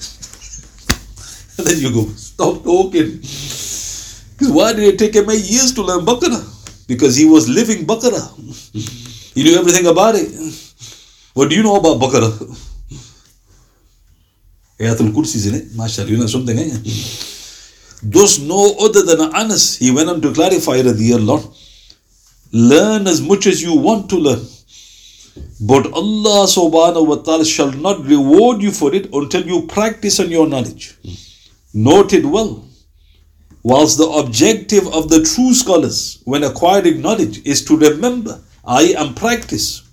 And 1.58 1.68
then 1.68 1.80
you 1.80 1.92
go, 1.94 2.06
Stop 2.16 2.64
talking. 2.64 3.18
Because 3.18 4.52
why 4.52 4.74
did 4.74 4.84
it 4.94 5.00
take 5.00 5.16
him 5.16 5.30
eight 5.30 5.46
years 5.46 5.74
to 5.74 5.82
learn 5.82 6.06
Baqarah? 6.06 6.88
Because 6.88 7.16
he 7.16 7.26
was 7.26 7.48
living 7.48 7.86
Baqarah. 7.86 9.34
He 9.34 9.44
knew 9.44 9.58
everything 9.58 9.88
about 9.88 10.16
it. 10.16 10.30
What 11.34 11.50
do 11.50 11.56
you 11.56 11.64
know 11.64 11.76
about 11.78 12.00
Baqarah? 12.00 12.32
Ayatul 14.80 15.12
Kursi 15.14 15.36
is 15.36 15.48
in 15.48 15.56
it. 15.56 15.70
MashaAllah, 15.72 16.10
you 16.10 16.18
know 16.18 16.28
something, 16.28 16.58
eh? 16.58 16.70
Thus, 18.04 18.40
no 18.40 18.76
other 18.80 19.04
than 19.04 19.34
Anas, 19.34 19.78
he 19.78 19.90
went 19.92 20.10
on 20.10 20.22
to 20.22 20.34
clarify, 20.34 20.82
radiallahu, 20.82 21.56
learn 22.52 23.08
as 23.08 23.22
much 23.22 23.48
as 23.48 23.62
you 23.62 23.76
want 23.76 24.10
to 24.10 24.18
learn. 24.18 24.46
But 25.62 25.92
Allah 25.94 26.46
subhanahu 26.48 27.08
wa 27.08 27.16
ta'ala 27.16 27.46
shall 27.46 27.72
not 27.72 28.06
reward 28.06 28.62
you 28.62 28.72
for 28.72 28.94
it 28.94 29.10
until 29.14 29.46
you 29.48 29.66
practice 29.68 30.20
on 30.20 30.30
your 30.30 30.48
knowledge. 30.48 30.96
Note 31.78 32.14
it 32.14 32.26
well. 32.26 32.64
Whilst 33.62 33.98
the 33.98 34.08
objective 34.08 34.88
of 34.94 35.10
the 35.10 35.22
true 35.24 35.54
scholars 35.54 36.22
when 36.24 36.46
acquiring 36.46 37.02
knowledge 37.02 37.46
is 37.46 37.66
to 37.66 37.76
remember, 37.76 38.40
I 38.66 38.94
am 38.98 39.14
practice. 39.14 39.84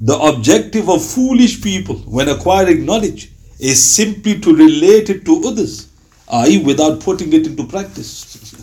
The 0.00 0.16
objective 0.16 0.88
of 0.88 1.04
foolish 1.04 1.60
people 1.60 1.96
when 2.06 2.28
acquiring 2.28 2.84
knowledge 2.86 3.32
is 3.58 3.82
simply 3.82 4.38
to 4.38 4.54
relate 4.54 5.10
it 5.10 5.24
to 5.24 5.42
others 5.44 5.88
i.e., 6.30 6.62
without 6.62 7.00
putting 7.00 7.32
it 7.32 7.48
into 7.48 7.64
practice. 7.64 8.54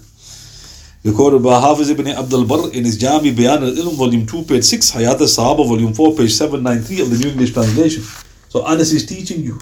Recorded 1.03 1.43
by 1.43 1.59
Hafiz 1.59 1.89
ibn 1.89 2.07
Abdul 2.07 2.45
Barr 2.45 2.71
in 2.71 2.85
his 2.85 2.97
Jami 2.97 3.33
Bayan 3.33 3.63
al 3.63 3.71
Ilm, 3.71 3.95
volume 3.95 4.25
2, 4.25 4.43
page 4.43 4.63
6, 4.63 4.91
Hayat 4.91 5.19
al 5.19 5.27
Sahaba, 5.27 5.67
volume 5.67 5.93
4, 5.93 6.15
page 6.15 6.31
793 6.31 7.01
of 7.01 7.09
the 7.09 7.17
New 7.17 7.31
English 7.31 7.53
Translation. 7.53 8.03
So 8.47 8.65
Anas 8.65 8.93
is 8.93 9.05
teaching 9.05 9.41
you. 9.41 9.59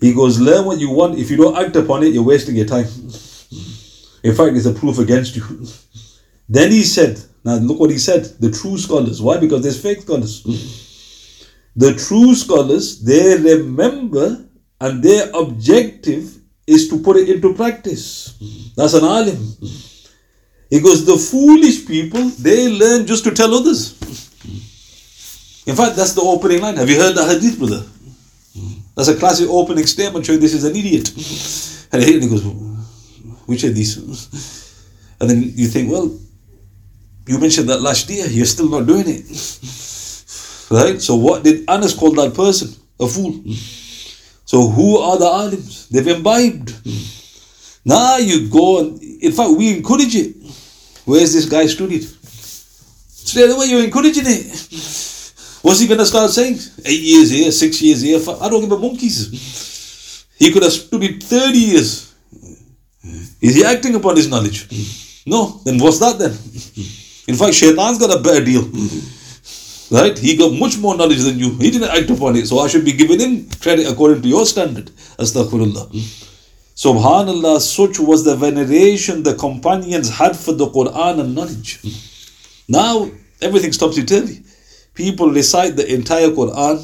He 0.00 0.14
goes, 0.14 0.40
learn 0.40 0.64
what 0.64 0.78
you 0.78 0.90
want. 0.90 1.18
If 1.18 1.30
you 1.30 1.36
don't 1.36 1.56
act 1.56 1.76
upon 1.76 2.02
it, 2.02 2.14
you're 2.14 2.24
wasting 2.24 2.56
your 2.56 2.66
time. 2.66 2.86
In 4.22 4.34
fact, 4.34 4.56
it's 4.56 4.66
a 4.66 4.72
proof 4.72 4.98
against 4.98 5.36
you. 5.36 5.66
Then 6.48 6.70
he 6.70 6.82
said, 6.82 7.20
now 7.44 7.54
look 7.54 7.78
what 7.78 7.90
he 7.90 7.98
said, 7.98 8.24
the 8.40 8.50
true 8.50 8.76
scholars. 8.78 9.20
Why? 9.22 9.38
Because 9.38 9.62
there's 9.62 9.80
fake 9.80 10.02
scholars. 10.02 10.42
The 11.76 11.94
true 11.94 12.34
scholars, 12.34 13.02
they 13.02 13.36
remember 13.36 14.44
and 14.80 15.02
their 15.02 15.30
objective 15.34 16.36
is 16.66 16.88
to 16.88 16.98
put 17.00 17.16
it 17.16 17.28
into 17.28 17.54
practice. 17.54 18.34
That's 18.76 18.94
an 18.94 19.04
alim. 19.04 19.38
He 20.70 20.80
goes, 20.80 21.04
the 21.04 21.18
foolish 21.18 21.86
people, 21.86 22.28
they 22.30 22.68
learn 22.68 23.06
just 23.06 23.24
to 23.24 23.32
tell 23.32 23.54
others. 23.54 23.92
In 25.66 25.76
fact, 25.76 25.96
that's 25.96 26.14
the 26.14 26.22
opening 26.22 26.62
line. 26.62 26.76
Have 26.76 26.88
you 26.88 26.98
heard 26.98 27.14
the 27.14 27.26
hadith, 27.26 27.58
brother? 27.58 27.84
That's 29.00 29.08
a 29.08 29.16
classic 29.16 29.48
opening 29.48 29.86
statement 29.86 30.26
showing 30.26 30.40
this 30.40 30.52
is 30.52 30.64
an 30.64 30.76
idiot. 30.76 31.08
And 31.90 32.02
he 32.02 32.28
goes, 32.28 32.42
which 33.46 33.64
are 33.64 33.70
these? 33.70 33.96
And 35.18 35.30
then 35.30 35.42
you 35.42 35.68
think, 35.68 35.90
well, 35.90 36.14
you 37.26 37.38
mentioned 37.38 37.70
that 37.70 37.80
last 37.80 38.10
year, 38.10 38.26
you're 38.26 38.44
still 38.44 38.68
not 38.68 38.86
doing 38.86 39.04
it. 39.06 39.24
Right? 40.70 41.00
So 41.00 41.16
what 41.16 41.44
did 41.44 41.64
Anas 41.66 41.94
call 41.94 42.12
that 42.16 42.34
person? 42.34 42.74
A 43.00 43.08
fool. 43.08 43.42
So 44.44 44.68
who 44.68 44.98
are 44.98 45.16
the 45.18 45.24
alims? 45.24 45.88
They've 45.88 46.06
imbibed. 46.06 46.74
Now 47.86 48.18
you 48.18 48.50
go 48.50 48.80
and, 48.80 49.02
in 49.02 49.32
fact, 49.32 49.52
we 49.56 49.78
encourage 49.78 50.14
it. 50.14 50.36
Where's 51.06 51.32
this 51.32 51.46
guy 51.46 51.64
studied? 51.68 52.02
Straight 52.02 53.48
away 53.48 53.64
you're 53.64 53.82
encouraging 53.82 54.24
it. 54.26 54.44
What's 55.62 55.80
he 55.80 55.86
going 55.86 55.98
to 55.98 56.06
start 56.06 56.30
saying? 56.30 56.58
Eight 56.84 57.00
years 57.00 57.30
here, 57.30 57.50
six 57.52 57.82
years 57.82 58.00
here. 58.00 58.18
I 58.40 58.48
don't 58.48 58.60
give 58.62 58.72
a 58.72 58.78
monkeys. 58.78 60.26
He 60.38 60.50
could 60.52 60.62
have 60.62 60.72
studied 60.72 61.22
30 61.22 61.58
years. 61.58 62.14
Is 63.42 63.54
he 63.56 63.64
acting 63.64 63.94
upon 63.94 64.16
his 64.16 64.28
knowledge? 64.28 64.68
No. 65.26 65.60
Then 65.64 65.78
what's 65.78 65.98
that 65.98 66.18
then? 66.18 66.32
In 67.28 67.34
fact, 67.36 67.54
Shaitan's 67.54 67.98
got 67.98 68.18
a 68.18 68.22
better 68.22 68.44
deal. 68.44 68.62
Right? 69.90 70.16
He 70.18 70.36
got 70.36 70.52
much 70.52 70.78
more 70.78 70.96
knowledge 70.96 71.18
than 71.18 71.38
you. 71.38 71.54
He 71.56 71.70
didn't 71.70 71.90
act 71.90 72.08
upon 72.10 72.36
it. 72.36 72.46
So 72.46 72.60
I 72.60 72.68
should 72.68 72.84
be 72.84 72.92
giving 72.92 73.20
him 73.20 73.50
credit 73.60 73.86
according 73.90 74.22
to 74.22 74.28
your 74.28 74.46
standard. 74.46 74.86
Astaghfirullah. 75.18 75.90
Subhanallah, 76.74 77.60
such 77.60 77.98
was 78.00 78.24
the 78.24 78.36
veneration 78.36 79.22
the 79.22 79.34
companions 79.34 80.08
had 80.08 80.34
for 80.36 80.52
the 80.52 80.66
Quran 80.66 81.20
and 81.20 81.34
knowledge. 81.34 81.80
Now 82.68 83.10
everything 83.42 83.72
stops 83.72 83.98
eternally. 83.98 84.42
People 85.00 85.30
recite 85.30 85.76
the 85.76 85.86
entire 85.94 86.28
Quran, 86.28 86.76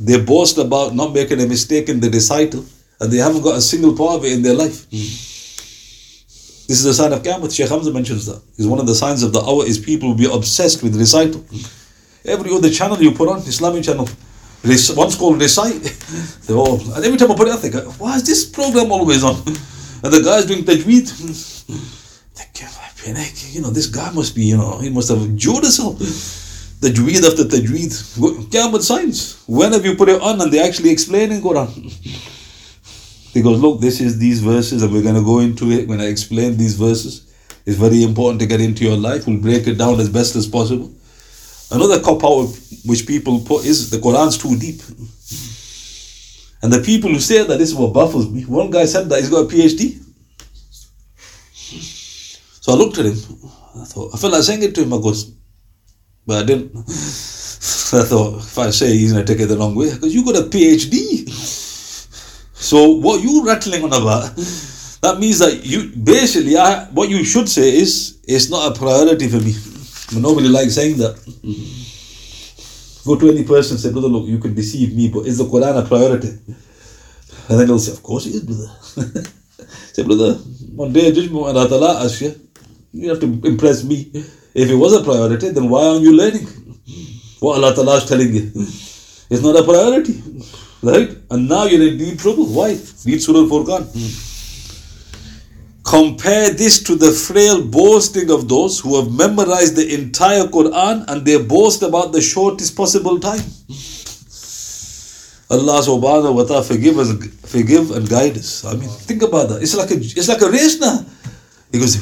they 0.00 0.18
boast 0.18 0.56
about 0.56 0.94
not 0.94 1.12
making 1.12 1.38
a 1.42 1.46
mistake 1.46 1.90
in 1.90 2.00
the 2.00 2.08
recital, 2.08 2.64
and 2.98 3.12
they 3.12 3.18
haven't 3.18 3.42
got 3.42 3.56
a 3.58 3.60
single 3.60 3.94
part 3.94 4.24
in 4.24 4.40
their 4.40 4.54
life. 4.54 4.84
Hmm. 4.84 5.10
This 6.70 6.78
is 6.80 6.86
a 6.86 6.94
sign 6.94 7.12
of 7.12 7.22
Qiyamah. 7.22 7.54
Shaykh 7.54 7.68
Hamza 7.68 7.92
mentions 7.92 8.24
that. 8.24 8.40
Is 8.56 8.66
one 8.66 8.78
of 8.78 8.86
the 8.86 8.94
signs 8.94 9.22
of 9.22 9.34
the 9.34 9.40
hour 9.40 9.66
is 9.66 9.78
people 9.78 10.08
will 10.08 10.16
be 10.16 10.32
obsessed 10.32 10.82
with 10.82 10.96
recital. 10.96 11.42
Hmm. 11.42 11.58
Every 12.24 12.50
other 12.56 12.70
channel 12.70 12.96
you 13.02 13.12
put 13.12 13.28
on, 13.28 13.40
Islamic 13.40 13.84
channel, 13.84 14.08
one's 14.96 15.16
called 15.16 15.38
Recite. 15.38 15.82
They 16.46 16.54
all, 16.54 16.80
and 16.94 17.04
every 17.04 17.18
time 17.18 17.30
I 17.32 17.34
put 17.34 17.48
it, 17.48 17.52
I 17.52 17.58
think, 17.58 17.74
why 18.00 18.16
is 18.16 18.24
this 18.24 18.46
program 18.46 18.90
always 18.90 19.22
on? 19.22 19.36
And 20.02 20.10
the 20.14 20.22
guy's 20.22 20.46
doing 20.46 20.64
tajweed. 20.64 21.06
Like 23.06 23.54
you 23.54 23.62
know, 23.62 23.70
this 23.70 23.86
guy 23.86 24.10
must 24.12 24.34
be, 24.34 24.44
you 24.44 24.58
know, 24.58 24.78
he 24.78 24.90
must 24.90 25.08
have 25.08 25.22
endured 25.22 25.64
himself. 25.64 25.96
Tajweed 26.80 27.24
after 27.24 27.44
tajweed. 27.44 27.92
Qiyamah 28.50 28.80
signs. 28.80 29.42
When 29.46 29.72
have 29.72 29.84
you 29.84 29.94
put 29.96 30.08
it 30.08 30.20
on 30.20 30.40
and 30.40 30.52
they 30.52 30.60
actually 30.60 30.90
explain 30.90 31.32
in 31.32 31.40
Quran? 31.40 31.70
He 33.32 33.42
goes, 33.42 33.60
look, 33.60 33.80
this 33.80 34.00
is 34.00 34.18
these 34.18 34.40
verses 34.40 34.82
and 34.82 34.92
we're 34.92 35.04
going 35.04 35.14
to 35.14 35.22
go 35.22 35.38
into 35.38 35.70
it 35.70 35.86
when 35.86 36.00
I 36.00 36.06
explain 36.06 36.56
these 36.56 36.74
verses. 36.74 37.32
It's 37.64 37.76
very 37.76 38.02
important 38.02 38.40
to 38.40 38.46
get 38.46 38.60
into 38.60 38.82
your 38.82 38.96
life. 38.96 39.26
We'll 39.26 39.38
break 39.38 39.68
it 39.68 39.78
down 39.78 40.00
as 40.00 40.08
best 40.08 40.34
as 40.34 40.48
possible. 40.48 40.92
Another 41.70 42.00
cop 42.00 42.24
out 42.24 42.48
which 42.84 43.06
people 43.06 43.38
put 43.38 43.64
is 43.64 43.90
the 43.90 43.98
Quran's 43.98 44.36
too 44.36 44.56
deep. 44.58 44.80
And 46.62 46.72
the 46.72 46.82
people 46.82 47.10
who 47.10 47.20
say 47.20 47.44
that 47.44 47.58
this 47.58 47.70
is 47.70 47.74
what 47.74 47.94
baffles 47.94 48.28
me. 48.28 48.42
One 48.44 48.70
guy 48.70 48.84
said 48.86 49.08
that 49.08 49.20
he's 49.20 49.30
got 49.30 49.44
a 49.44 49.48
PhD. 49.48 50.02
So 52.60 52.72
I 52.72 52.74
looked 52.74 52.98
at 52.98 53.06
him. 53.06 53.14
I 53.76 53.84
thought 53.84 54.12
I 54.12 54.18
felt 54.18 54.32
like 54.32 54.42
saying 54.42 54.62
it 54.62 54.74
to 54.74 54.82
him. 54.82 54.92
I 54.92 54.98
goes, 54.98 55.32
but 56.30 56.44
I 56.44 56.46
didn't. 56.46 56.70
I 57.92 58.06
thought 58.06 58.38
if 58.38 58.56
I 58.56 58.70
say 58.70 58.96
he's 58.96 59.12
gonna 59.12 59.24
take 59.24 59.40
it 59.40 59.46
the 59.46 59.58
wrong 59.58 59.74
way, 59.74 59.92
because 59.92 60.14
you 60.14 60.24
got 60.24 60.36
a 60.36 60.46
PhD. 60.46 61.28
So 62.54 62.90
what 62.90 63.20
you 63.20 63.44
rattling 63.44 63.82
on 63.82 63.92
about? 63.92 64.36
That 65.02 65.16
means 65.18 65.40
that 65.40 65.66
you 65.66 65.90
basically 65.96 66.56
I, 66.56 66.84
what 66.90 67.08
you 67.08 67.24
should 67.24 67.48
say 67.48 67.76
is 67.76 68.20
it's 68.28 68.48
not 68.48 68.70
a 68.70 68.78
priority 68.78 69.26
for 69.28 69.40
me. 69.40 69.54
But 70.12 70.22
nobody 70.22 70.46
likes 70.46 70.76
saying 70.76 70.98
that. 70.98 71.18
Go 73.04 73.18
to 73.18 73.30
any 73.30 73.42
person 73.42 73.74
and 73.74 73.80
say, 73.80 73.90
brother, 73.90 74.06
look, 74.08 74.28
you 74.28 74.38
can 74.38 74.54
deceive 74.54 74.94
me, 74.94 75.08
but 75.08 75.26
is 75.26 75.38
the 75.38 75.44
Quran 75.44 75.82
a 75.82 75.88
priority? 75.88 76.28
And 77.48 77.58
then 77.58 77.66
they'll 77.66 77.78
say, 77.80 77.92
of 77.92 78.04
course 78.04 78.26
it 78.26 78.34
is, 78.36 78.44
brother. 78.44 79.24
say, 79.94 80.04
brother, 80.04 80.34
one 80.76 80.92
day 80.92 81.10
judgment 81.10 81.44
when 81.44 81.56
Allah 81.56 82.04
asks 82.04 82.20
you, 82.20 82.34
you 82.92 83.08
have 83.08 83.18
to 83.20 83.26
impress 83.44 83.82
me. 83.82 84.12
If 84.54 84.68
it 84.68 84.74
was 84.74 84.94
a 84.94 85.04
priority, 85.04 85.50
then 85.50 85.68
why 85.68 85.84
aren't 85.84 86.02
you 86.02 86.16
learning? 86.16 86.46
What 87.40 87.56
Allah 87.62 87.74
Ta'ala 87.74 87.96
is 87.98 88.04
telling 88.04 88.34
you. 88.34 88.50
It's 89.30 89.42
not 89.42 89.56
a 89.56 89.62
priority. 89.62 90.22
Right? 90.82 91.16
And 91.30 91.48
now 91.48 91.64
you're 91.64 91.86
in 91.86 91.98
deep 91.98 92.18
trouble. 92.18 92.46
Why? 92.46 92.70
Read 93.04 93.22
Surah 93.22 93.46
Furqan. 93.48 93.86
Compare 95.84 96.50
this 96.50 96.82
to 96.84 96.94
the 96.94 97.10
frail 97.10 97.64
boasting 97.64 98.30
of 98.30 98.48
those 98.48 98.80
who 98.80 99.00
have 99.00 99.12
memorized 99.12 99.76
the 99.76 99.94
entire 99.94 100.44
Quran 100.44 101.04
and 101.08 101.24
they 101.24 101.42
boast 101.42 101.82
about 101.82 102.12
the 102.12 102.20
shortest 102.20 102.76
possible 102.76 103.18
time. 103.18 103.42
Allah 105.50 105.82
subhanahu 105.82 106.34
wa 106.34 106.44
ta'ala 106.44 106.62
forgive 106.62 106.96
us 106.98 107.10
forgive 107.50 107.90
and 107.90 108.08
guide 108.08 108.38
us. 108.38 108.64
I 108.64 108.74
mean 108.74 108.88
think 108.88 109.22
about 109.22 109.48
that. 109.48 109.62
It's 109.62 109.74
like 109.74 109.90
a 109.90 109.98
it's 109.98 110.28
like 110.28 110.40
a 110.42 110.50
race 110.50 110.78
now. 110.78 111.04
He 111.72 111.78
goes, 111.78 111.98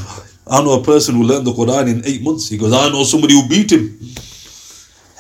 I 0.51 0.63
know 0.63 0.81
a 0.81 0.83
person 0.83 1.15
who 1.17 1.25
learned 1.25 1.47
the 1.47 1.53
Quran 1.53 1.89
in 1.89 2.03
eight 2.07 2.23
months. 2.23 2.49
He 2.49 2.57
goes, 2.57 2.73
I 2.73 2.89
know 2.89 3.05
somebody 3.05 3.35
who 3.35 3.49
beat 3.49 3.71
him. 3.71 3.99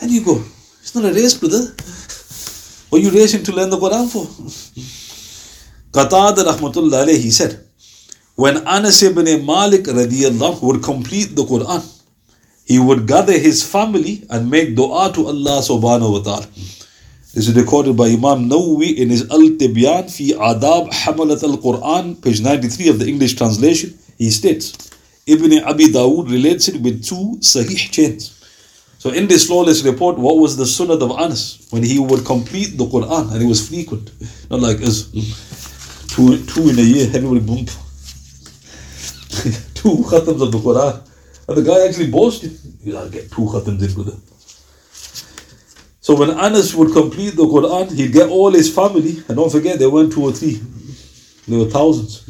And 0.01 0.11
you 0.11 0.25
go, 0.25 0.43
it's 0.81 0.95
not 0.95 1.05
a 1.05 1.13
race, 1.13 1.35
brother. 1.35 1.75
What 2.89 3.01
are 3.01 3.05
you 3.05 3.11
racing 3.11 3.43
to 3.45 3.53
learn 3.53 3.69
the 3.69 3.77
Quran 3.77 4.09
for? 4.09 4.25
Qatada 5.93 6.45
rahmatullah 6.45 7.05
alayhi, 7.05 7.21
he 7.21 7.31
said, 7.31 7.65
when 8.37 8.67
Anas 8.67 9.03
ibn 9.03 9.25
Malik 9.45 9.83
radiallahu 9.83 10.63
would 10.63 10.83
complete 10.83 11.35
the 11.35 11.45
Quran, 11.45 11.83
he 12.65 12.79
would 12.79 13.07
gather 13.07 13.33
his 13.33 13.63
family 13.63 14.27
and 14.31 14.51
make 14.51 14.77
dua 14.77 15.13
to 15.13 15.27
Allah 15.27 15.61
subhanahu 15.61 16.13
wa 16.13 16.23
ta'ala. 16.23 16.47
This 17.35 17.49
is 17.49 17.55
recorded 17.57 17.97
by 17.97 18.07
Imam 18.07 18.49
Nawawi 18.49 18.97
in 18.97 19.11
his 19.11 19.29
Al-Tibyan 19.31 20.11
fi 20.11 20.33
Adab 20.33 20.91
Hamalat 20.91 21.43
al-Quran, 21.43 22.23
page 22.23 22.41
93 22.41 22.89
of 22.89 22.99
the 22.99 23.07
English 23.07 23.35
translation. 23.37 23.99
He 24.17 24.31
states, 24.31 24.73
Ibn 25.29 25.65
Abi 25.65 25.87
Dawood 25.87 26.31
relates 26.31 26.69
it 26.69 26.81
with 26.81 27.05
two 27.05 27.37
Sahih 27.41 27.91
chains. 27.91 28.35
So 28.99 29.11
in 29.11 29.29
this 29.29 29.47
flawless 29.47 29.85
report, 29.85 30.19
what 30.19 30.39
was 30.39 30.57
the 30.57 30.67
sunnah 30.67 30.95
of 30.95 31.13
Anas? 31.13 31.67
When 31.71 31.85
he 31.85 31.99
would 31.99 32.25
complete 32.25 32.77
the 32.77 32.85
Quran 32.85 33.33
and 33.33 33.43
it 33.43 33.47
was 33.47 33.69
frequent, 33.69 34.11
not 34.51 34.61
like 34.61 34.83
us, 34.83 35.11
two 36.09 36.45
two 36.47 36.71
in 36.71 36.79
a 36.79 36.83
year, 36.83 37.07
everybody 37.14 37.41
bump, 37.41 37.69
two 39.75 40.03
khatams 40.11 40.43
of 40.43 40.51
the 40.51 40.59
Quran, 40.59 41.01
and 41.47 41.57
the 41.57 41.62
guy 41.62 41.87
actually 41.87 42.11
boasted, 42.11 42.59
you 42.83 42.93
gotta 42.93 43.11
get 43.11 43.31
two 43.31 43.43
khatams 43.43 43.83
in, 43.87 43.95
brother. 43.95 44.17
So 46.01 46.17
when 46.17 46.31
Anas 46.31 46.75
would 46.75 46.93
complete 46.93 47.37
the 47.37 47.45
Quran, 47.45 47.95
he'd 47.95 48.12
get 48.12 48.31
all 48.31 48.51
his 48.51 48.75
family, 48.75 49.23
and 49.29 49.37
don't 49.37 49.53
forget, 49.53 49.79
there 49.79 49.91
weren't 49.91 50.12
two 50.12 50.23
or 50.23 50.33
three, 50.33 50.61
there 51.47 51.59
were 51.59 51.67
1000s 51.67 52.25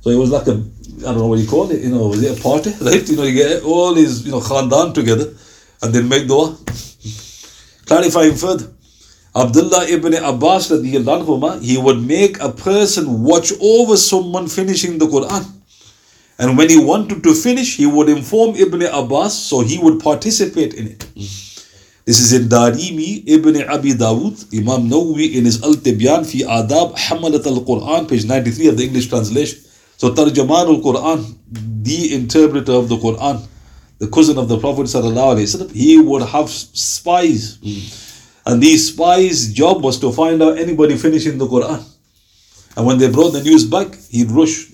So 0.00 0.10
it 0.10 0.16
was 0.16 0.30
like 0.30 0.48
a, 0.48 0.62
I 0.98 1.12
don't 1.12 1.18
know 1.18 1.26
what 1.26 1.38
you 1.38 1.46
call 1.46 1.70
it, 1.70 1.82
you 1.82 1.90
know, 1.90 2.08
was 2.08 2.22
it 2.22 2.38
a 2.38 2.42
party, 2.42 2.72
right? 2.80 3.06
You 3.08 3.16
know, 3.16 3.24
you 3.24 3.34
get 3.34 3.62
all 3.62 3.94
these, 3.94 4.24
you 4.24 4.32
know, 4.32 4.40
khandan 4.40 4.94
together, 4.94 5.34
and 5.82 5.94
then 5.94 6.08
make 6.08 6.26
dua. 6.26 6.56
Clarifying 7.86 8.34
further. 8.34 8.72
Abdullah 9.34 9.86
ibn 9.88 10.14
Abbas, 10.14 10.70
he 10.70 11.76
would 11.76 12.00
make 12.00 12.40
a 12.40 12.50
person 12.50 13.22
watch 13.22 13.52
over 13.60 13.96
someone 13.96 14.48
finishing 14.48 14.96
the 14.96 15.06
Quran. 15.06 15.44
And 16.38 16.56
when 16.56 16.70
he 16.70 16.78
wanted 16.78 17.22
to 17.22 17.34
finish, 17.34 17.76
he 17.76 17.86
would 17.86 18.08
inform 18.08 18.56
Ibn 18.56 18.82
Abbas 18.82 19.38
so 19.38 19.60
he 19.60 19.78
would 19.78 20.00
participate 20.00 20.74
in 20.74 20.86
it. 20.88 21.06
This 22.06 22.20
is 22.20 22.32
in 22.32 22.48
Darimi 22.48 23.24
Ibn 23.26 23.68
Abi 23.68 23.92
Dawud, 23.92 24.54
Imam 24.54 24.88
Nawawi 24.88 25.34
in 25.34 25.44
his 25.44 25.62
Al 25.62 25.74
Tibyan 25.74 26.24
fi 26.24 26.44
Adab 26.44 26.96
Hamalat 26.96 27.44
al 27.46 27.64
Quran, 27.64 28.08
page 28.08 28.24
93 28.24 28.68
of 28.68 28.76
the 28.76 28.84
English 28.84 29.08
translation. 29.08 29.58
So 29.96 30.14
Tarjuman 30.14 30.66
al 30.66 30.80
Quran, 30.82 31.36
the 31.82 32.14
interpreter 32.14 32.72
of 32.72 32.88
the 32.88 32.96
Quran, 32.96 33.46
the 33.98 34.08
cousin 34.08 34.38
of 34.38 34.48
the 34.48 34.58
Prophet, 34.58 35.70
he 35.72 35.98
would 35.98 36.22
have 36.22 36.50
spies. 36.50 37.58
Hmm. 37.62 38.50
And 38.52 38.62
these 38.62 38.92
spies' 38.92 39.52
job 39.52 39.82
was 39.82 39.98
to 40.00 40.12
find 40.12 40.42
out 40.42 40.58
anybody 40.58 40.96
finishing 40.96 41.38
the 41.38 41.46
Quran. 41.46 41.82
And 42.76 42.86
when 42.86 42.98
they 42.98 43.10
brought 43.10 43.30
the 43.30 43.42
news 43.42 43.64
back, 43.64 43.96
he'd 44.10 44.30
rush 44.30 44.66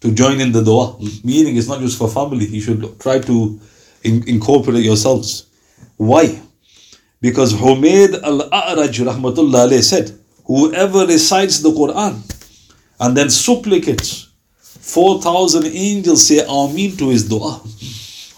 to 0.00 0.12
join 0.12 0.40
in 0.40 0.52
the 0.52 0.62
dua. 0.62 0.96
Meaning 1.24 1.56
it's 1.56 1.66
not 1.66 1.80
just 1.80 1.98
for 1.98 2.08
family, 2.08 2.46
you 2.46 2.60
should 2.60 3.00
try 3.00 3.18
to 3.18 3.58
in- 4.04 4.28
incorporate 4.28 4.84
yourselves. 4.84 5.46
Why? 5.96 6.40
Because 7.20 7.54
Humayd 7.54 8.22
al-A'raj 8.22 8.94
rahmatullah 9.10 9.82
said, 9.82 10.16
whoever 10.44 11.06
recites 11.06 11.60
the 11.60 11.70
Quran 11.70 12.20
and 13.00 13.16
then 13.16 13.30
supplicates, 13.30 14.25
4,000 14.86 15.66
angels 15.66 16.28
say 16.28 16.46
Ameen 16.46 16.96
to 16.96 17.08
his 17.08 17.28
dua. 17.28 17.60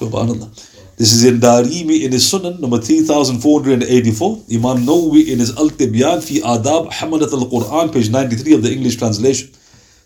Subhanallah. 0.01 0.49
This 0.97 1.13
is 1.13 1.25
in 1.25 1.41
Darimi 1.41 2.05
in 2.05 2.13
his 2.13 2.25
Sunan, 2.25 2.59
number 2.59 2.79
3484. 2.79 4.45
Imam 4.51 4.79
Nawawi 4.87 5.29
in 5.29 5.41
his 5.41 5.55
Al 5.59 5.69
Tibyan 5.69 6.23
fi 6.27 6.41
Adab 6.41 6.91
Hamalat 6.91 7.33
al 7.35 7.51
Quran, 7.51 7.93
page 7.93 8.09
93 8.11 8.55
of 8.55 8.63
the 8.63 8.73
English 8.73 8.97
translation. 8.97 9.51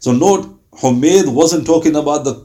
So 0.00 0.10
note, 0.10 0.48
Humayd 0.72 1.32
wasn't 1.32 1.64
talking 1.64 1.94
about 1.94 2.24
the 2.24 2.44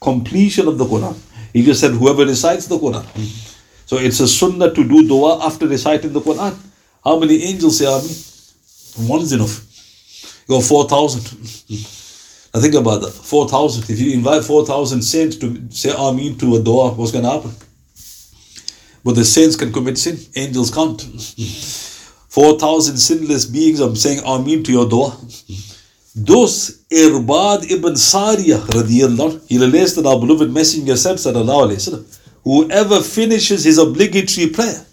completion 0.00 0.66
of 0.66 0.78
the 0.78 0.84
Quran. 0.84 1.16
He 1.52 1.62
just 1.62 1.80
said 1.80 1.92
whoever 1.92 2.26
recites 2.26 2.66
the 2.66 2.76
Quran. 2.76 3.06
So 3.86 3.98
it's 3.98 4.18
a 4.18 4.26
sunnah 4.26 4.74
to 4.74 4.82
do 4.82 5.06
dua 5.06 5.46
after 5.46 5.68
reciting 5.68 6.12
the 6.12 6.20
Quran. 6.20 6.56
How 7.04 7.20
many 7.20 7.40
angels 7.44 7.78
say 7.78 7.86
Ameen? 7.86 9.08
One's 9.08 9.32
enough. 9.32 9.64
You 10.48 10.56
got 10.56 10.64
4,000. 10.64 12.01
Now 12.54 12.60
think 12.60 12.74
about 12.74 13.00
that. 13.02 13.12
4,000. 13.12 13.90
If 13.90 14.00
you 14.00 14.12
invite 14.12 14.44
4,000 14.44 15.02
saints 15.02 15.36
to 15.36 15.68
say 15.70 15.90
Ameen 15.90 16.36
to 16.38 16.56
a 16.56 16.62
dua, 16.62 16.90
what's 16.92 17.12
going 17.12 17.24
to 17.24 17.30
happen? 17.30 17.52
But 19.04 19.14
the 19.14 19.24
saints 19.24 19.56
can 19.56 19.72
commit 19.72 19.98
sin, 19.98 20.18
angels 20.36 20.70
can't. 20.70 21.00
4,000 22.28 22.96
sinless 22.96 23.44
beings 23.44 23.80
are 23.80 23.94
saying 23.94 24.20
Ameen 24.24 24.62
to 24.64 24.72
your 24.72 24.88
dua. 24.88 25.16
Those 26.14 26.82
Irbad 26.90 27.70
ibn 27.70 27.94
Sariyah 27.94 28.60
radiallahu 28.66 29.48
he 29.48 29.58
relates 29.58 29.94
that 29.94 30.04
our 30.04 30.20
beloved 30.20 30.50
Messenger 30.50 30.96
said, 30.96 31.16
sallallahu 31.16 31.68
alayhi 31.68 31.80
wasallam, 31.80 32.18
whoever 32.44 33.00
finishes 33.00 33.64
his 33.64 33.78
obligatory 33.78 34.48
prayer, 34.48 34.84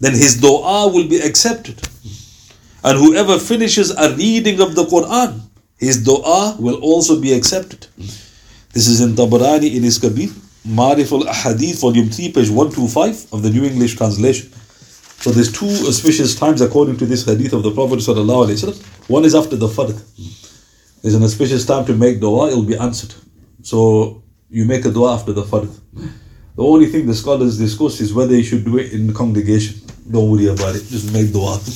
then 0.00 0.12
his 0.12 0.40
dua 0.40 0.88
will 0.88 1.08
be 1.08 1.18
accepted. 1.20 1.80
And 2.82 2.98
whoever 2.98 3.38
finishes 3.38 3.92
a 3.92 4.14
reading 4.16 4.60
of 4.60 4.74
the 4.74 4.84
Quran, 4.84 5.41
his 5.82 6.04
dua 6.04 6.54
will 6.60 6.78
also 6.80 7.20
be 7.20 7.32
accepted. 7.32 7.88
This 8.72 8.86
is 8.86 9.00
in 9.00 9.16
Tabarani 9.16 9.74
in 9.74 9.82
his 9.82 9.98
Kabir, 9.98 10.28
Marif 10.64 11.10
al 11.10 11.24
Ahadith, 11.24 11.80
volume 11.80 12.08
3, 12.08 12.30
page 12.30 12.50
125 12.50 13.32
of 13.32 13.42
the 13.42 13.50
New 13.50 13.64
English 13.64 13.96
translation. 13.96 14.48
So 15.22 15.32
there's 15.32 15.50
two 15.50 15.66
auspicious 15.88 16.36
times 16.36 16.60
according 16.60 16.98
to 16.98 17.06
this 17.06 17.24
hadith 17.24 17.52
of 17.52 17.64
the 17.64 17.72
Prophet. 17.72 17.98
One 19.08 19.24
is 19.24 19.34
after 19.34 19.56
the 19.56 19.66
Fard. 19.66 20.00
There's 21.02 21.16
an 21.16 21.24
auspicious 21.24 21.66
time 21.66 21.84
to 21.86 21.94
make 21.96 22.20
dua, 22.20 22.50
it'll 22.52 22.62
be 22.62 22.76
answered. 22.76 23.12
So 23.62 24.22
you 24.50 24.64
make 24.66 24.84
a 24.84 24.90
dua 24.92 25.14
after 25.14 25.32
the 25.32 25.42
Fard. 25.42 25.68
The 26.54 26.62
only 26.62 26.86
thing 26.86 27.06
the 27.06 27.14
scholars 27.16 27.58
discuss 27.58 28.00
is 28.00 28.14
whether 28.14 28.36
you 28.36 28.44
should 28.44 28.64
do 28.64 28.78
it 28.78 28.92
in 28.92 29.12
congregation. 29.12 29.80
Don't 30.08 30.30
worry 30.30 30.46
about 30.46 30.76
it, 30.76 30.84
just 30.86 31.12
make 31.12 31.32
dua. 31.32 31.60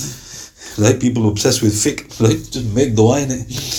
Right? 0.79 1.01
People 1.01 1.27
obsessed 1.31 1.63
with 1.63 1.73
fiqh, 1.73 2.21
right? 2.21 2.37
Just 2.37 2.67
make 2.75 2.95
dua 2.95 3.21
in 3.21 3.31
it. 3.31 3.76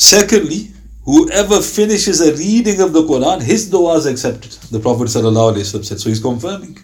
Secondly, 0.00 0.70
whoever 1.04 1.60
finishes 1.60 2.22
a 2.22 2.34
reading 2.34 2.80
of 2.80 2.94
the 2.94 3.02
Quran, 3.02 3.42
his 3.42 3.68
dua 3.68 3.98
is 3.98 4.06
accepted. 4.06 4.52
The 4.72 4.80
Prophet 4.80 5.08
ﷺ 5.08 5.84
said. 5.84 6.00
So 6.00 6.08
he's 6.08 6.20
confirming. 6.20 6.78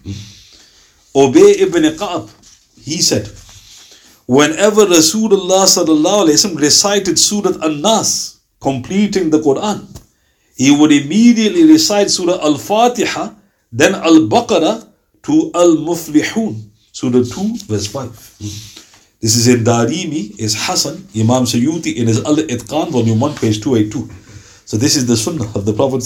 Ubayy 1.14 1.62
ibn 1.62 1.96
Ka'ab, 1.96 2.28
he 2.78 3.00
said, 3.00 3.26
whenever 4.26 4.84
Rasulullah 4.84 5.64
ﷺ 5.64 6.60
recited 6.60 7.18
Surah 7.18 7.56
An-Nas, 7.62 8.40
completing 8.60 9.30
the 9.30 9.40
Quran, 9.40 9.86
he 10.54 10.70
would 10.78 10.92
immediately 10.92 11.64
recite 11.64 12.10
Surah 12.10 12.38
Al-Fatiha, 12.42 13.30
then 13.72 13.94
Al-Baqarah 13.94 14.86
to 15.22 15.50
Al-Muflihun, 15.54 16.68
Surah 16.92 17.24
2, 17.24 17.56
verse 17.64 17.86
5. 17.86 18.75
This 19.20 19.34
is 19.34 19.48
in 19.48 19.64
Darimi, 19.64 20.38
is 20.38 20.54
Hassan, 20.54 21.08
Imam 21.16 21.44
Suyuti 21.44 21.96
in 21.96 22.06
his 22.06 22.22
Al 22.24 22.36
Itqan, 22.36 22.90
volume 22.90 23.18
1, 23.18 23.34
page 23.36 23.62
282. 23.62 24.10
So 24.66 24.76
this 24.76 24.94
is 24.94 25.06
the 25.06 25.16
sunnah 25.16 25.50
of 25.54 25.64
the 25.64 25.72
Prophet. 25.72 26.04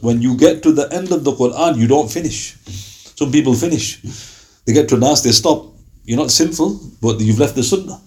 When 0.00 0.22
you 0.22 0.36
get 0.36 0.62
to 0.62 0.72
the 0.72 0.88
end 0.90 1.12
of 1.12 1.24
the 1.24 1.32
Quran, 1.32 1.76
you 1.76 1.86
don't 1.86 2.10
finish. 2.10 2.56
Some 3.16 3.30
people 3.30 3.54
finish. 3.54 4.00
They 4.64 4.72
get 4.72 4.88
to 4.88 4.96
Nas, 4.96 5.22
they 5.22 5.32
stop. 5.32 5.66
You're 6.04 6.18
not 6.18 6.30
sinful, 6.30 6.80
but 7.02 7.20
you've 7.20 7.38
left 7.38 7.56
the 7.56 7.62
sunnah. 7.62 8.00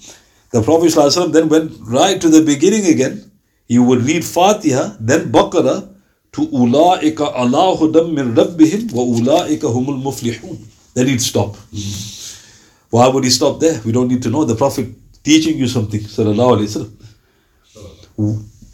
The 0.52 0.64
Prophet 0.64 0.94
then 1.32 1.50
went 1.50 1.74
right 1.82 2.20
to 2.20 2.30
the 2.30 2.42
beginning 2.42 2.88
again. 2.88 3.30
He 3.68 3.78
would 3.78 4.02
read 4.02 4.26
Fatiha, 4.26 4.96
then 5.00 5.32
Baqarah, 5.32 5.94
to 6.32 6.42
Ula'ika 6.48 7.36
ala 7.36 7.78
hudam 7.78 8.14
min 8.14 8.34
rabbihim 8.34 8.92
wa 8.94 9.04
ula'ika 9.04 9.68
humul 9.72 10.02
muflihun. 10.02 10.58
Then 10.94 11.08
he'd 11.08 11.22
stop. 11.22 11.56
Why 12.90 13.08
would 13.08 13.24
he 13.24 13.30
stop 13.30 13.60
there? 13.60 13.82
We 13.86 13.92
don't 13.92 14.08
need 14.08 14.24
to 14.24 14.30
know. 14.30 14.46
The 14.46 14.56
Prophet 14.56 14.88
teaching 15.24 15.58
you 15.58 15.68
something. 15.68 16.02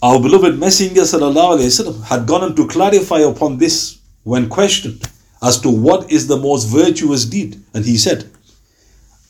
Our 0.01 0.21
beloved 0.21 0.59
Messenger 0.59 1.01
وسلم, 1.01 2.03
had 2.05 2.27
gone 2.27 2.43
on 2.43 2.55
to 2.55 2.67
clarify 2.67 3.19
upon 3.19 3.57
this 3.57 3.99
when 4.23 4.49
questioned 4.49 5.01
as 5.41 5.59
to 5.61 5.69
what 5.69 6.11
is 6.11 6.27
the 6.27 6.37
most 6.37 6.65
virtuous 6.65 7.25
deed. 7.25 7.61
And 7.73 7.85
he 7.85 7.97
said, 7.97 8.29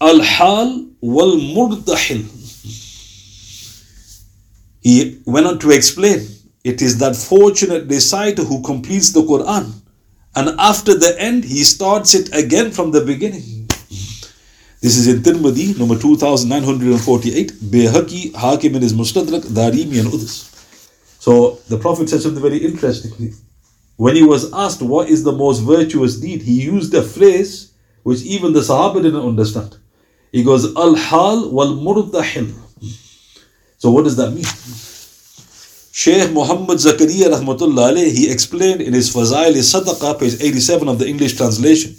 Al 0.01 0.21
Hal 0.21 0.85
wal 1.01 1.37
Murtahil. 1.37 2.23
He 4.81 5.21
went 5.25 5.47
on 5.47 5.59
to 5.59 5.71
explain 5.71 6.27
it 6.63 6.81
is 6.81 6.97
that 6.97 7.15
fortunate 7.15 7.87
reciter 7.87 8.43
who 8.43 8.61
completes 8.61 9.11
the 9.11 9.21
Quran 9.21 9.73
and 10.35 10.49
after 10.59 10.93
the 10.97 11.15
end 11.19 11.45
he 11.45 11.63
starts 11.63 12.13
it 12.13 12.35
again 12.35 12.71
from 12.71 12.91
the 12.91 13.05
beginning. 13.05 13.52
This 14.83 14.97
is 14.97 15.07
in 15.07 15.23
Tirmidhi, 15.23 15.79
number 15.79 15.97
2948, 15.97 17.53
Bayhaqi, 17.71 18.35
Hakim 18.35 18.75
in 18.75 18.81
his 18.81 18.91
Mustadrak, 18.91 19.43
Darimi 19.43 19.97
and 20.01 20.09
others. 20.09 20.51
So 21.19 21.59
the 21.69 21.77
Prophet 21.77 22.09
said 22.09 22.19
something 22.19 22.41
very 22.41 22.57
interestingly. 22.57 23.31
When 23.95 24.17
he 24.17 24.23
was 24.23 24.51
asked 24.51 24.81
what 24.81 25.07
is 25.07 25.23
the 25.23 25.31
most 25.31 25.59
virtuous 25.59 26.17
deed, 26.17 26.41
he 26.41 26.63
used 26.63 26.93
a 26.95 27.01
phrase 27.01 27.71
which 28.03 28.23
even 28.23 28.51
the 28.51 28.59
Sahaba 28.59 29.01
didn't 29.01 29.21
understand. 29.21 29.77
He 30.33 30.43
goes, 30.43 30.75
Al 30.75 30.95
Hal 30.95 31.49
wal 31.49 31.77
Murtahil. 31.77 32.51
So 33.77 33.89
what 33.89 34.03
does 34.03 34.17
that 34.17 34.31
mean? 34.31 34.43
Shaykh 35.93 36.33
Muhammad 36.33 36.79
Zakaria 36.79 37.29
rahmatullah 37.29 37.93
alayh, 37.93 38.11
he 38.11 38.29
explained 38.29 38.81
in 38.81 38.91
his 38.91 39.15
Fazail 39.15 39.53
Sadaqah, 39.53 40.19
page 40.19 40.41
87 40.41 40.89
of 40.89 40.99
the 40.99 41.07
English 41.07 41.37
translation, 41.37 41.95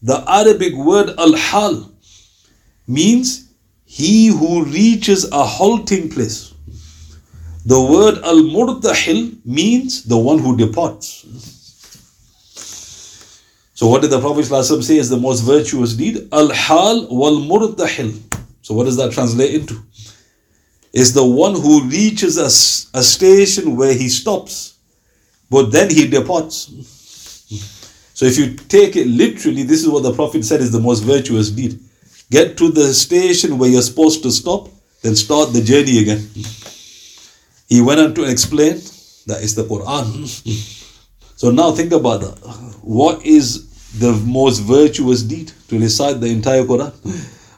the 0.00 0.24
Arabic 0.26 0.74
word 0.74 1.10
Al 1.18 1.36
Hal 1.36 1.91
means 2.92 3.48
he 3.84 4.26
who 4.26 4.64
reaches 4.64 5.30
a 5.30 5.44
halting 5.44 6.10
place. 6.10 6.54
The 7.64 7.80
word 7.80 8.18
al 8.24 8.42
murtahil 8.42 9.44
means 9.44 10.04
the 10.04 10.18
one 10.18 10.38
who 10.38 10.56
departs. 10.56 11.26
So, 13.74 13.88
what 13.88 14.02
did 14.02 14.10
the 14.10 14.20
Prophet 14.20 14.44
ﷺ 14.44 14.82
say 14.82 14.96
is 14.96 15.08
the 15.08 15.16
most 15.16 15.40
virtuous 15.40 15.94
deed? 15.94 16.28
Al 16.32 16.50
hal 16.50 17.06
wal 17.08 17.36
murtahil. 17.40 18.18
So, 18.62 18.74
what 18.74 18.84
does 18.84 18.96
that 18.96 19.12
translate 19.12 19.54
into? 19.54 19.80
Is 20.92 21.14
the 21.14 21.24
one 21.24 21.54
who 21.54 21.84
reaches 21.84 22.36
a, 22.38 22.46
a 22.98 23.02
station 23.02 23.76
where 23.76 23.94
he 23.94 24.08
stops, 24.08 24.78
but 25.50 25.70
then 25.70 25.90
he 25.90 26.08
departs. 26.08 26.70
So, 28.14 28.26
if 28.26 28.38
you 28.38 28.54
take 28.54 28.96
it 28.96 29.06
literally, 29.06 29.62
this 29.62 29.82
is 29.82 29.88
what 29.88 30.02
the 30.02 30.14
Prophet 30.14 30.44
said 30.44 30.60
is 30.60 30.72
the 30.72 30.80
most 30.80 31.00
virtuous 31.00 31.50
deed. 31.50 31.78
Get 32.32 32.56
to 32.56 32.70
the 32.70 32.94
station 32.94 33.58
where 33.58 33.68
you're 33.68 33.82
supposed 33.82 34.22
to 34.22 34.30
stop, 34.30 34.70
then 35.02 35.14
start 35.14 35.52
the 35.52 35.60
journey 35.60 35.98
again. 35.98 36.26
He 37.68 37.82
went 37.82 38.00
on 38.00 38.14
to 38.14 38.24
explain 38.24 38.76
that 39.26 39.42
is 39.42 39.54
the 39.54 39.64
Quran. 39.64 40.26
So 41.36 41.50
now 41.50 41.72
think 41.72 41.92
about 41.92 42.22
that. 42.22 42.38
What 42.80 43.26
is 43.26 43.68
the 43.98 44.12
most 44.24 44.60
virtuous 44.60 45.22
deed? 45.22 45.52
To 45.68 45.78
recite 45.78 46.20
the 46.20 46.28
entire 46.28 46.62
Quran. 46.62 46.94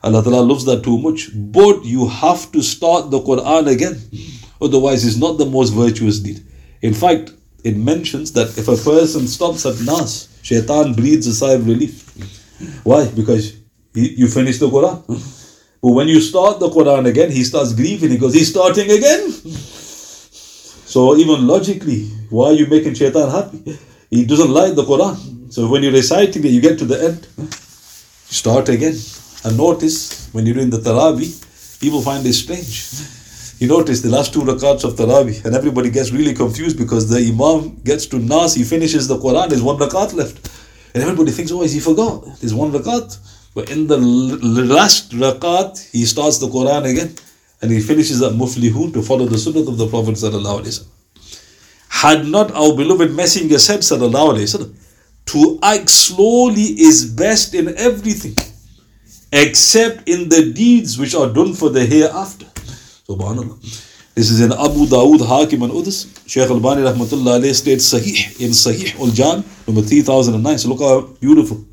Allah 0.02 0.24
Ta'ala 0.24 0.42
loves 0.42 0.64
that 0.64 0.82
too 0.82 0.98
much. 0.98 1.30
But 1.32 1.84
you 1.84 2.08
have 2.08 2.50
to 2.50 2.60
start 2.60 3.12
the 3.12 3.20
Quran 3.20 3.70
again. 3.70 4.00
Otherwise, 4.60 5.06
it's 5.06 5.16
not 5.16 5.38
the 5.38 5.46
most 5.46 5.70
virtuous 5.70 6.18
deed. 6.18 6.44
In 6.82 6.94
fact, 6.94 7.32
it 7.62 7.76
mentions 7.76 8.32
that 8.32 8.58
if 8.58 8.66
a 8.66 8.76
person 8.76 9.28
stops 9.28 9.66
at 9.66 9.80
Nas, 9.82 10.28
shaitan 10.42 10.94
breathes 10.94 11.28
a 11.28 11.34
sigh 11.34 11.52
of 11.52 11.66
relief. 11.68 12.10
Why? 12.82 13.06
Because 13.06 13.63
you 13.94 14.28
finish 14.28 14.58
the 14.58 14.68
Quran. 14.68 15.02
But 15.80 15.92
when 15.92 16.08
you 16.08 16.20
start 16.20 16.60
the 16.60 16.68
Quran 16.68 17.06
again, 17.06 17.30
he 17.30 17.44
starts 17.44 17.72
grieving. 17.72 18.10
He 18.10 18.18
goes, 18.18 18.34
he's 18.34 18.50
starting 18.50 18.90
again. 18.90 19.30
So 20.94 21.16
even 21.16 21.46
logically, 21.46 22.08
why 22.30 22.48
are 22.48 22.52
you 22.52 22.66
making 22.66 22.94
shaitan 22.94 23.30
happy? 23.30 23.78
He 24.10 24.24
doesn't 24.24 24.50
like 24.50 24.74
the 24.74 24.84
Quran. 24.84 25.52
So 25.52 25.68
when 25.68 25.82
you're 25.82 25.92
reciting 25.92 26.44
it, 26.44 26.48
you 26.48 26.60
get 26.60 26.78
to 26.78 26.84
the 26.84 27.02
end, 27.04 27.28
start 28.30 28.68
again. 28.68 28.96
And 29.44 29.56
notice 29.56 30.28
when 30.32 30.46
you're 30.46 30.54
doing 30.54 30.70
the 30.70 30.78
Taraweeh, 30.78 31.80
people 31.80 32.00
find 32.00 32.24
this 32.24 32.40
strange. 32.42 32.84
You 33.60 33.68
notice 33.68 34.00
the 34.00 34.08
last 34.08 34.32
two 34.32 34.40
rakats 34.40 34.84
of 34.84 34.94
Taraweeh, 34.94 35.44
and 35.44 35.54
everybody 35.54 35.90
gets 35.90 36.10
really 36.10 36.34
confused 36.34 36.76
because 36.78 37.08
the 37.08 37.18
Imam 37.18 37.76
gets 37.84 38.06
to 38.06 38.18
Nas, 38.18 38.54
he 38.54 38.64
finishes 38.64 39.06
the 39.06 39.18
Quran, 39.18 39.48
there's 39.48 39.62
one 39.62 39.76
rakat 39.78 40.12
left. 40.14 40.50
And 40.94 41.02
everybody 41.02 41.30
thinks, 41.30 41.52
oh, 41.52 41.62
he 41.62 41.80
forgot? 41.80 42.24
There's 42.40 42.54
one 42.54 42.72
rakat. 42.72 43.18
But 43.54 43.70
in 43.70 43.86
the 43.86 43.96
last 43.98 45.12
rakat, 45.12 45.90
he 45.92 46.04
starts 46.04 46.38
the 46.38 46.48
Quran 46.48 46.90
again 46.90 47.14
and 47.62 47.70
he 47.70 47.80
finishes 47.80 48.20
at 48.20 48.32
Muflihun 48.32 48.92
to 48.92 49.02
follow 49.02 49.26
the 49.26 49.38
sunnah 49.38 49.60
of 49.60 49.78
the 49.78 49.86
Prophet. 49.86 50.18
Had 51.88 52.26
not 52.26 52.50
our 52.52 52.74
beloved 52.76 53.12
Messenger 53.12 53.58
said, 53.58 53.80
Sallallahu 53.80 54.34
Alaihi 54.34 54.48
Wasallam, 54.48 54.74
to 55.26 55.58
act 55.62 55.88
slowly 55.88 56.62
is 56.62 57.06
best 57.06 57.54
in 57.54 57.74
everything, 57.78 58.36
except 59.32 60.06
in 60.08 60.28
the 60.28 60.52
deeds 60.52 60.98
which 60.98 61.14
are 61.14 61.32
done 61.32 61.54
for 61.54 61.70
the 61.70 61.86
hereafter. 61.86 62.44
Subhanallah. 63.08 63.56
This 64.14 64.30
is 64.30 64.40
in 64.40 64.52
Abu 64.52 64.86
Dawood, 64.86 65.26
Hakim 65.26 65.62
and 65.62 65.72
others. 65.72 66.06
Shaykh 66.26 66.50
Albani 66.50 66.82
rahmatullah 66.82 67.54
states 67.54 67.92
Sahih 67.92 68.40
in 68.40 68.50
Sahih 68.50 68.98
Ul-Jami, 69.00 69.44
number 69.66 69.82
3009. 69.82 70.58
So 70.58 70.68
look 70.68 70.80
how 70.80 71.00
beautiful. 71.18 71.64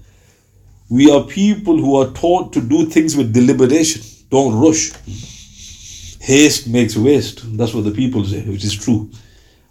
We 0.91 1.09
are 1.09 1.23
people 1.23 1.77
who 1.77 1.95
are 2.01 2.11
taught 2.11 2.51
to 2.51 2.61
do 2.61 2.85
things 2.85 3.15
with 3.15 3.33
deliberation. 3.33 4.01
Don't 4.29 4.59
rush. 4.59 4.91
Haste 6.19 6.67
makes 6.67 6.97
waste. 6.97 7.57
That's 7.57 7.73
what 7.73 7.85
the 7.85 7.91
people 7.91 8.25
say, 8.25 8.41
which 8.41 8.65
is 8.65 8.75
true. 8.75 9.09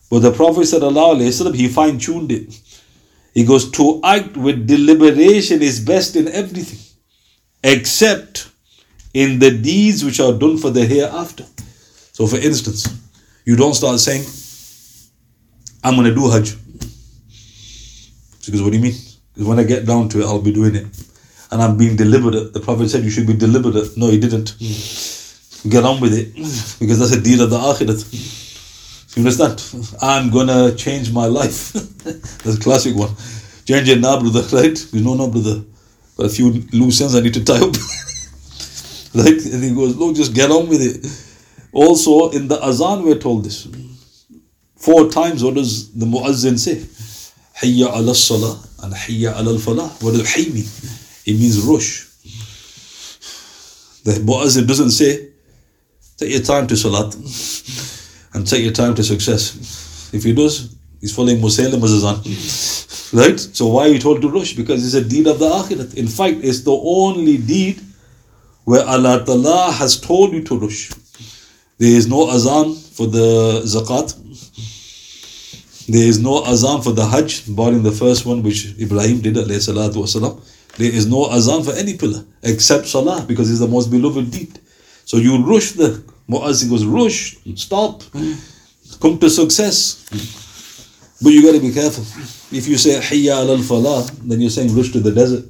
But 0.09 0.21
the 0.21 0.33
Prophet 0.33 0.73
Allah, 0.83 1.17
he 1.19 1.69
fine 1.69 1.99
tuned 1.99 2.33
it. 2.33 2.59
He 3.35 3.45
goes, 3.45 3.71
To 3.73 4.01
act 4.03 4.35
with 4.39 4.67
deliberation 4.67 5.61
is 5.61 5.79
best 5.79 6.17
in 6.17 6.27
everything, 6.29 6.79
except 7.63 8.49
in 9.13 9.39
the 9.39 9.51
deeds 9.51 10.03
which 10.03 10.21
are 10.21 10.33
done 10.33 10.57
for 10.57 10.71
the 10.71 10.87
hereafter. 10.87 11.45
So, 12.13 12.27
for 12.27 12.39
instance, 12.39 12.89
you 13.45 13.57
don't 13.57 13.75
start 13.75 14.01
saying, 14.01 14.25
I'm 15.85 15.97
going 15.97 16.07
to 16.07 16.15
do 16.15 16.31
Hajj. 16.31 16.57
Because 18.47 18.63
what 18.63 18.71
do 18.71 18.79
you 18.79 18.83
mean? 18.85 18.97
Because 19.35 19.47
when 19.47 19.59
I 19.59 19.65
get 19.65 19.85
down 19.85 20.09
to 20.09 20.21
it, 20.23 20.25
I'll 20.25 20.41
be 20.41 20.51
doing 20.51 20.75
it 20.77 20.87
and 21.51 21.63
I'm 21.63 21.77
being 21.77 21.97
deliberate. 21.97 22.53
The 22.53 22.61
Prophet 22.61 22.89
said 22.89 23.05
you 23.05 23.11
should 23.11 23.27
be 23.27 23.35
deliberate. 23.35 23.97
No, 23.97 24.09
he 24.09 24.19
didn't. 24.19 24.57
Get 25.69 25.85
on 25.85 26.01
with 26.01 26.15
it 26.15 26.35
because 26.81 26.99
that's 26.99 27.13
a 27.13 27.21
deal 27.21 27.43
of 27.43 27.51
the 27.51 27.59
akhirat. 27.59 28.01
You 29.17 29.23
understand? 29.23 29.63
I'm 30.01 30.31
gonna 30.31 30.75
change 30.75 31.13
my 31.13 31.27
life. 31.27 31.73
that's 32.43 32.57
a 32.57 32.61
classic 32.61 32.95
one. 32.97 33.15
Change 33.67 33.89
it 33.89 34.01
now, 34.01 34.19
brother, 34.21 34.43
right? 34.57 34.93
You 34.93 35.03
know, 35.03 35.15
no, 35.15 35.29
brother. 35.29 35.63
Got 36.17 36.27
a 36.27 36.29
few 36.29 36.65
loose 36.73 37.01
ends 37.01 37.15
I 37.15 37.21
need 37.21 37.35
to 37.35 37.45
tie 37.45 37.57
up. 37.59 37.75
right? 39.15 39.45
And 39.53 39.65
he 39.65 39.75
goes, 39.75 39.97
Look, 39.97 40.17
just 40.17 40.35
get 40.35 40.51
on 40.51 40.69
with 40.69 40.81
it. 40.81 41.27
Also, 41.73 42.31
in 42.31 42.49
the 42.49 42.63
azan, 42.65 43.03
we're 43.03 43.19
told 43.19 43.45
this. 43.45 43.69
Four 44.77 45.11
times, 45.11 45.45
what 45.45 45.55
does 45.55 45.93
the 45.93 46.07
muazzin 46.07 46.59
say? 46.59 46.77
Hayya 47.61 47.95
ala 47.95 48.15
salah 48.15 48.59
and 48.83 48.95
hayya 48.95 49.37
ala 49.39 49.59
falah. 49.59 49.91
What 50.03 50.13
does 50.13 50.33
hay 50.33 50.49
mean? 50.51 50.67
It 51.31 51.39
means 51.39 51.61
rush. 51.61 52.07
The 54.05 54.13
Muazzin 54.27 54.67
doesn't 54.67 54.91
say, 54.91 55.29
take 56.17 56.31
your 56.33 56.43
time 56.43 56.67
to 56.67 56.77
Salat. 56.77 57.15
and 58.35 58.47
take 58.47 58.63
your 58.63 58.73
time 58.73 58.95
to 58.95 59.03
success. 59.03 60.11
If 60.13 60.25
he 60.25 60.33
does, 60.33 60.75
he's 61.01 61.15
following 61.15 61.41
his 61.41 61.57
son. 61.57 63.19
Right? 63.19 63.41
So 63.41 63.67
why 63.67 63.87
are 63.87 63.89
you 63.89 63.99
told 63.99 64.23
to 64.23 64.31
rush? 64.31 64.55
Because 64.55 64.85
it's 64.85 64.95
a 64.95 65.09
deed 65.09 65.27
of 65.27 65.39
the 65.39 65.49
akhirat. 65.49 65.97
In 65.97 66.07
fact, 66.07 66.39
it's 66.43 66.63
the 66.63 66.73
only 66.73 67.39
deed 67.39 67.81
where 68.65 68.85
Allah 68.87 69.25
Ta'ala 69.25 69.73
has 69.73 70.01
told 70.01 70.33
you 70.33 70.43
to 70.45 70.59
rush. 70.59 70.91
There 71.79 71.91
is 71.91 72.07
no 72.07 72.31
azan 72.31 72.75
for 72.75 73.07
the 73.07 73.63
zakat. 73.65 74.17
There 75.89 76.07
is 76.07 76.21
no 76.21 76.45
azan 76.45 76.83
for 76.83 76.93
the 76.93 77.05
hajj, 77.07 77.55
barring 77.57 77.83
the 77.83 77.91
first 77.91 78.25
one 78.27 78.43
which 78.43 78.79
Ibrahim 78.79 79.21
did 79.21 79.35
alayhi 79.35 79.59
salatu 79.59 79.97
wasalam. 80.05 80.41
There 80.77 80.93
is 80.93 81.07
no 81.07 81.27
azan 81.31 81.63
for 81.63 81.73
any 81.73 81.97
pillar 81.97 82.25
except 82.43 82.87
salah 82.87 83.25
because 83.27 83.51
it's 83.51 83.61
the 83.61 83.69
most 83.69 83.91
beloved 83.91 84.31
deed. 84.31 84.59
So 85.05 85.17
you 85.17 85.45
rush 85.45 85.73
the 85.73 86.03
muazzin 86.29 86.71
goes, 86.71 86.85
rush, 86.85 87.37
stop, 87.57 88.03
come 89.01 89.19
to 89.19 89.29
success. 89.29 90.07
But 91.23 91.31
you 91.31 91.43
got 91.43 91.53
to 91.53 91.61
be 91.61 91.73
careful. 91.73 92.05
If 92.57 92.67
you 92.67 92.79
say 92.79 92.99
hayya 92.99 93.47
al 93.49 93.59
falah, 93.59 94.09
then 94.29 94.41
you're 94.41 94.51
saying 94.51 94.75
rush 94.75 94.91
to 94.93 95.01
the 95.01 95.13
desert. 95.13 95.45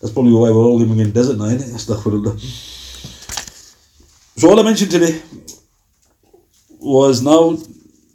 That's 0.00 0.12
probably 0.12 0.32
why 0.32 0.50
we're 0.50 0.64
all 0.64 0.78
living 0.78 0.98
in 1.00 1.12
desert 1.12 1.38
now, 1.38 1.44
innit? 1.44 1.70
Astaghfirullah. 1.74 2.38
So 4.38 4.50
all 4.50 4.60
I 4.60 4.62
mentioned 4.62 4.90
today 4.90 5.20
was 6.78 7.22
now 7.22 7.58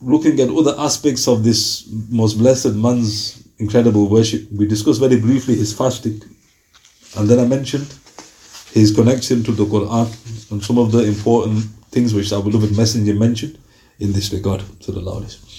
looking 0.02 0.40
at 0.40 0.50
other 0.50 0.76
aspects 0.78 1.28
of 1.28 1.44
this 1.44 1.88
most 2.10 2.38
blessed 2.38 2.74
man's 2.74 3.43
incredible 3.64 4.06
worship. 4.10 4.42
We 4.52 4.68
discussed 4.68 5.00
very 5.00 5.20
briefly 5.28 5.56
his 5.56 5.72
fasting, 5.80 6.22
and 7.18 7.30
then 7.30 7.40
I 7.40 7.46
mentioned 7.46 7.90
his 8.80 8.94
connection 9.00 9.44
to 9.48 9.52
the 9.52 9.66
Quran 9.66 10.08
and 10.52 10.64
some 10.64 10.78
of 10.84 10.92
the 10.92 11.04
important 11.14 11.60
things 11.92 12.14
which 12.14 12.34
our 12.34 12.44
beloved 12.44 12.76
Messenger 12.76 13.14
mentioned 13.14 13.58
in 14.00 14.14
this 14.14 14.34
regard. 14.34 14.62
Sallallahu 14.84 15.18
Alaihi 15.20 15.32
Wasallam. 15.32 15.52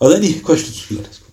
Are 0.00 0.08
there 0.10 0.18
any 0.18 0.40
questions? 0.40 1.23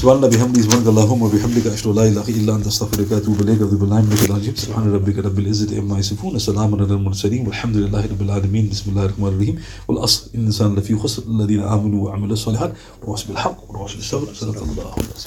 سبحان 0.00 0.16
الله 0.16 0.28
بحمده 0.28 0.62
سبحانك 0.62 0.86
اللهم 0.86 1.22
وبحمدك 1.22 1.66
أشهد 1.66 1.86
أن 1.86 1.94
لا 1.94 2.04
إله 2.08 2.28
إلا 2.28 2.56
أنت 2.56 2.66
أستغفرك 2.66 3.12
وأتوب 3.12 3.40
إليك 3.40 3.60
أعوذ 3.60 3.76
بالله 3.76 4.00
من 4.00 4.12
الشيطان 4.12 4.36
الرجيم 4.36 4.54
سبحان 4.56 4.92
ربك 4.92 5.18
رب 5.18 5.38
العزة 5.38 5.78
عما 5.78 5.98
يصفون 5.98 6.38
سلام 6.38 6.74
على 6.74 6.84
المرسلين 6.84 7.46
والحمد 7.46 7.76
لله 7.76 8.02
رب 8.12 8.22
العالمين. 8.22 8.64
بسم 8.72 8.90
الله 8.90 9.04
الرحمن 9.04 9.28
الرحيم. 9.28 9.56
والأصل 9.88 10.20
إن 10.34 10.40
الإنسان 10.40 10.74
لفي 10.74 10.96
خسر 10.96 11.22
الذين 11.28 11.60
آمنوا 11.60 12.00
وعملوا 12.04 12.32
الصالحات 12.32 12.72
وواصلوا 13.04 13.28
بالحق 13.28 13.58
وواصلوا 13.68 14.00
بالصبر 14.00 14.28
صدق 14.40 14.62
الله 14.62 14.82
العظيم. 14.88 15.10